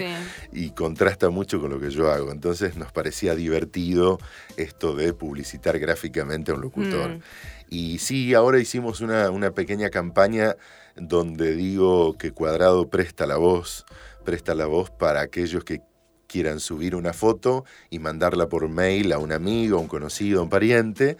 y 0.51 0.71
contrasta 0.71 1.29
mucho 1.29 1.59
con 1.59 1.71
lo 1.71 1.79
que 1.79 1.91
yo 1.91 2.11
hago. 2.11 2.31
Entonces 2.31 2.77
nos 2.77 2.91
parecía 2.91 3.35
divertido 3.35 4.19
esto 4.57 4.95
de 4.95 5.13
publicitar 5.13 5.77
gráficamente 5.79 6.51
a 6.51 6.55
un 6.55 6.61
locutor. 6.61 7.09
Mm. 7.09 7.21
Y 7.69 7.99
sí, 7.99 8.33
ahora 8.33 8.59
hicimos 8.59 8.99
una, 9.01 9.29
una 9.29 9.51
pequeña 9.51 9.89
campaña 9.89 10.57
donde 10.95 11.55
digo 11.55 12.17
que 12.17 12.31
Cuadrado 12.31 12.89
presta 12.89 13.25
la 13.25 13.37
voz, 13.37 13.85
presta 14.23 14.55
la 14.55 14.65
voz 14.65 14.89
para 14.89 15.21
aquellos 15.21 15.63
que 15.63 15.81
quieran 16.27 16.59
subir 16.61 16.95
una 16.95 17.11
foto 17.11 17.65
y 17.89 17.99
mandarla 17.99 18.47
por 18.47 18.69
mail 18.69 19.11
a 19.11 19.17
un 19.17 19.33
amigo, 19.33 19.79
un 19.79 19.87
conocido, 19.87 20.39
a 20.39 20.43
un 20.43 20.49
pariente. 20.49 21.17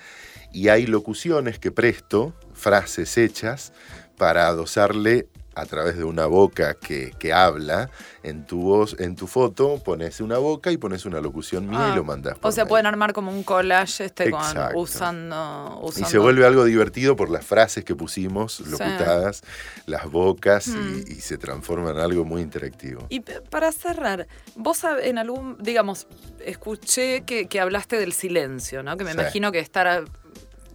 Y 0.53 0.69
hay 0.69 0.85
locuciones 0.85 1.59
que 1.59 1.71
presto, 1.71 2.33
frases 2.53 3.17
hechas, 3.17 3.73
para 4.17 4.47
adosarle 4.47 5.27
a 5.53 5.65
través 5.65 5.97
de 5.97 6.03
una 6.03 6.25
boca 6.25 6.75
que, 6.75 7.33
habla, 7.33 7.89
en 8.23 8.45
tu 8.45 8.61
voz, 8.61 8.95
en 8.99 9.15
tu 9.15 9.27
foto 9.27 9.81
pones 9.83 10.21
una 10.21 10.37
boca 10.37 10.71
y 10.71 10.77
pones 10.77 11.05
una 11.05 11.19
locución 11.21 11.69
mía 11.69 11.87
y 11.89 11.91
ah, 11.91 11.95
lo 11.95 12.03
mandas. 12.03 12.37
O 12.41 12.51
sea, 12.51 12.65
pueden 12.65 12.85
armar 12.85 13.13
como 13.13 13.31
un 13.31 13.43
collage 13.43 14.05
este 14.05 14.31
usando, 14.75 15.91
Y 15.97 16.03
se 16.05 16.17
vuelve 16.17 16.45
algo 16.45 16.63
divertido 16.65 17.15
por 17.15 17.29
las 17.29 17.45
frases 17.45 17.83
que 17.83 17.95
pusimos, 17.95 18.61
locutadas, 18.61 19.43
las 19.85 20.09
bocas, 20.09 20.67
mm. 20.67 21.03
y, 21.07 21.21
se 21.21 21.37
transforma 21.37 21.91
en 21.91 21.97
algo 21.97 22.25
muy 22.25 22.41
interactivo. 22.41 23.05
Y 23.09 23.19
para 23.19 23.71
cerrar, 23.71 24.27
vos 24.55 24.81
en 25.01 25.17
algún, 25.17 25.57
digamos, 25.59 26.07
escuché 26.43 27.21
que, 27.21 27.47
que 27.47 27.59
hablaste 27.59 27.97
del 27.97 28.13
silencio, 28.13 28.83
¿no? 28.83 28.97
Que 28.97 29.03
me 29.03 29.11
imagino 29.11 29.51
que 29.51 29.59
estar 29.59 30.05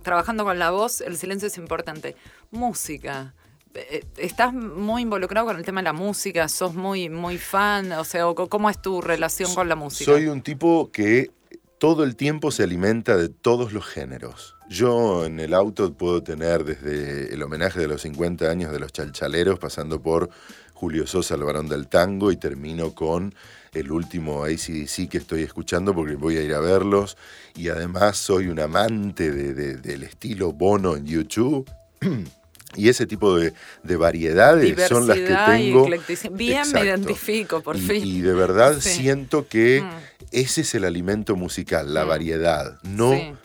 trabajando 0.02 0.44
con 0.44 0.58
la 0.58 0.70
voz, 0.70 1.00
el 1.00 1.16
silencio 1.16 1.48
es 1.48 1.58
importante. 1.58 2.14
Música. 2.50 3.34
Eh, 3.76 4.04
estás 4.16 4.52
muy 4.52 5.02
involucrado 5.02 5.46
con 5.46 5.56
el 5.56 5.64
tema 5.64 5.80
de 5.80 5.84
la 5.84 5.92
música, 5.92 6.48
sos 6.48 6.74
muy, 6.74 7.08
muy 7.08 7.38
fan, 7.38 7.92
o 7.92 8.04
sea, 8.04 8.24
¿cómo 8.48 8.70
es 8.70 8.80
tu 8.80 9.00
relación 9.00 9.54
con 9.54 9.68
la 9.68 9.76
música? 9.76 10.10
Soy 10.10 10.26
un 10.26 10.42
tipo 10.42 10.90
que 10.90 11.30
todo 11.78 12.04
el 12.04 12.16
tiempo 12.16 12.50
se 12.50 12.62
alimenta 12.62 13.16
de 13.16 13.28
todos 13.28 13.72
los 13.72 13.84
géneros. 13.86 14.56
Yo 14.68 15.26
en 15.26 15.38
el 15.40 15.54
auto 15.54 15.92
puedo 15.92 16.22
tener 16.22 16.64
desde 16.64 17.32
el 17.32 17.42
homenaje 17.42 17.80
de 17.80 17.88
los 17.88 18.02
50 18.02 18.48
años 18.50 18.72
de 18.72 18.80
los 18.80 18.92
chalchaleros, 18.92 19.58
pasando 19.58 20.00
por 20.02 20.30
Julio 20.72 21.06
Sosa, 21.06 21.34
el 21.34 21.44
varón 21.44 21.68
del 21.68 21.88
tango, 21.88 22.32
y 22.32 22.36
termino 22.36 22.94
con 22.94 23.34
el 23.72 23.92
último 23.92 24.44
ACDC 24.44 25.08
que 25.08 25.18
estoy 25.18 25.42
escuchando 25.42 25.94
porque 25.94 26.16
voy 26.16 26.38
a 26.38 26.42
ir 26.42 26.54
a 26.54 26.60
verlos. 26.60 27.16
Y 27.54 27.68
además 27.68 28.16
soy 28.16 28.48
un 28.48 28.58
amante 28.58 29.30
del 29.30 30.02
estilo 30.02 30.52
Bono 30.52 30.96
en 30.96 31.06
YouTube. 31.06 31.70
Y 32.76 32.88
ese 32.88 33.06
tipo 33.06 33.36
de, 33.36 33.52
variedades 33.96 34.88
son 34.88 35.06
las 35.06 35.16
que 35.16 35.36
tengo. 35.46 35.88
Bien 36.32 36.70
me 36.72 36.84
identifico, 36.84 37.60
por 37.62 37.78
fin. 37.78 38.04
Y 38.04 38.20
de 38.20 38.34
verdad 38.34 38.76
siento 38.80 39.48
que 39.48 39.82
mm. 39.82 40.26
ese 40.32 40.60
es 40.60 40.74
el 40.74 40.84
alimento 40.84 41.36
musical, 41.36 41.94
la 41.94 42.04
mm. 42.04 42.08
variedad, 42.08 42.78
no 42.82 43.36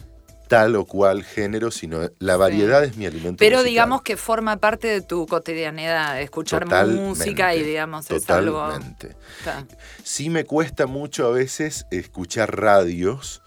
tal 0.52 0.76
o 0.76 0.84
cual 0.84 1.24
género, 1.24 1.72
sino 1.72 2.10
la 2.20 2.36
variedad 2.36 2.84
es 2.84 2.98
mi 2.98 3.06
alimento. 3.06 3.38
Pero 3.40 3.64
digamos 3.64 4.02
que 4.02 4.18
forma 4.18 4.58
parte 4.58 4.90
de 4.90 5.00
tu 5.00 5.26
cotidianidad, 5.26 6.22
escuchar 6.22 6.68
música 6.88 7.56
y 7.56 7.64
digamos 7.64 8.06
totalmente. 8.06 9.16
es 9.40 9.48
algo... 9.48 9.68
Sí 10.04 10.30
me 10.30 10.44
cuesta 10.44 10.88
mucho 10.88 11.26
a 11.26 11.32
veces 11.32 11.86
escuchar 11.90 12.60
radios. 12.60 13.42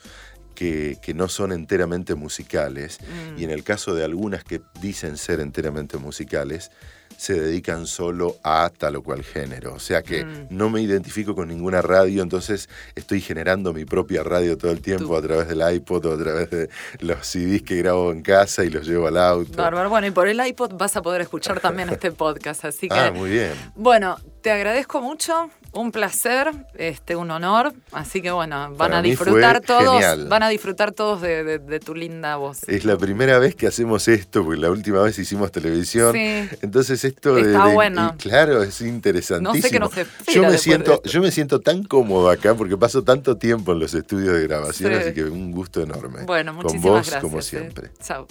Que, 1.01 1.15
no 1.15 1.29
son 1.29 1.53
enteramente 1.53 2.15
musicales, 2.15 2.99
y 3.37 3.45
en 3.45 3.51
mm. 3.51 3.53
el 3.53 3.65
caso 3.65 3.95
de 3.95 4.03
algunas 4.03 4.45
que 4.45 4.63
dicen 4.81 5.17
ser 5.17 5.41
enteramente 5.41 5.99
musicales, 5.99 6.71
se 7.17 7.35
dedican 7.35 7.87
solo 7.87 8.37
a 8.43 8.71
tal 8.77 8.97
o 8.97 9.03
cual 9.03 9.23
género. 9.23 9.75
O 9.75 9.79
sea 9.79 10.03
que 10.03 10.25
mm. 10.25 10.47
no 10.51 10.71
me 10.71 10.81
identifico 10.81 11.35
con 11.35 11.49
ninguna 11.49 11.83
radio, 11.83 12.23
entonces 12.23 12.69
estoy 12.95 13.21
generando 13.21 13.73
mi 13.73 13.85
propia 13.85 14.23
radio 14.23 14.57
todo 14.57 14.73
el 14.73 14.81
tiempo 14.81 15.17
a 15.17 15.23
través 15.23 15.49
del 15.49 15.63
iPod 15.75 16.07
o 16.07 16.15
a 16.15 16.19
través 16.19 16.51
de 16.51 16.69
los 17.01 17.27
CDs 17.27 17.63
que 17.63 17.77
grabo 17.77 18.11
en 18.11 18.23
casa 18.23 18.65
y 18.65 18.71
los 18.71 18.87
llevo 18.87 19.07
al 19.07 19.19
auto. 19.19 19.57
Bárbaro. 19.57 19.91
Bueno, 19.91 20.07
y 20.07 20.11
por 20.11 20.29
el 20.29 20.45
iPod 20.45 20.75
vas 20.75 20.97
a 20.97 21.03
poder 21.03 21.21
escuchar 21.21 21.61
también 21.61 21.89
este 21.91 22.11
podcast, 22.11 22.65
así 22.65 22.89
que... 22.89 22.95
Ah, 22.95 23.13
muy 23.13 23.31
bien. 23.31 23.53
Bueno, 23.75 24.17
te 24.41 24.51
agradezco 24.51 25.01
mucho 25.01 25.51
un 25.75 25.93
placer, 25.93 26.51
este, 26.77 27.17
un 27.17 27.31
honor. 27.31 27.73
Así 27.93 28.23
que 28.23 28.31
bueno, 28.31 28.75
van 28.77 28.95
a 28.95 29.03
disfrutar 29.03 29.61
todos, 29.61 30.29
van 30.29 30.43
a 30.43 30.49
disfrutar 30.49 30.93
todos 30.93 31.21
de, 31.21 31.81
tu 31.85 31.95
linda 31.95 32.37
voz. 32.37 32.63
Es 32.69 32.85
la 32.85 32.97
primera 32.97 33.39
vez 33.39 33.55
que 33.55 33.67
hacemos 33.67 34.09
esto, 34.09 34.45
porque 34.45 34.61
la 34.61 34.71
última 34.71 35.03
vez 35.03 35.19
hicimos 35.19 35.53
televisión. 35.53 36.13
Sí. 36.13 36.49
Entonces 36.63 37.05
esto 37.05 37.37
Está 37.37 37.67
bueno. 37.67 38.15
claro, 38.19 38.63
es 38.63 38.81
interesantísimo. 38.81 39.55
No 39.55 39.61
sé 39.61 39.71
qué 39.71 39.81
nos 39.81 40.35
yo 40.35 40.43
me 40.43 40.59
siento, 40.59 41.03
yo 41.03 41.21
me 41.21 41.31
siento 41.31 41.61
tan 41.61 41.83
cómodo 41.83 42.31
acá 42.31 42.55
porque 42.55 42.77
paso 42.77 43.03
tanto 43.03 43.37
tiempo 43.37 43.73
en 43.73 43.81
los 43.81 43.95
estudios 43.95 44.35
de 44.35 44.43
grabación, 44.45 44.95
así 44.95 45.13
que 45.13 45.25
un 45.25 45.53
gusto 45.53 45.83
enorme. 45.83 46.25
Bueno, 46.25 46.55
muchísimas 46.55 47.11
Con 47.11 47.21
vos, 47.21 47.31
como 47.31 47.43
siempre. 47.43 47.91
Chao. 48.03 48.27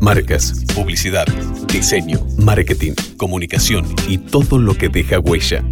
Marcas, 0.00 0.64
publicidad, 0.74 1.26
diseño, 1.66 2.26
marketing, 2.38 2.94
comunicación 3.18 3.84
y 4.08 4.16
todo 4.16 4.58
lo 4.58 4.74
que 4.74 4.88
deja 4.88 5.18
huella. 5.18 5.62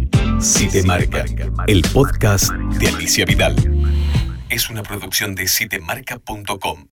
Si 0.41 0.69
marca, 0.83 1.25
el 1.67 1.81
podcast 1.93 2.53
de 2.53 2.87
Alicia 2.87 3.25
Vidal. 3.25 3.55
Es 4.49 4.69
una 4.69 4.83
producción 4.83 5.35
de 5.35 5.47
sitemarca.com. 5.47 6.85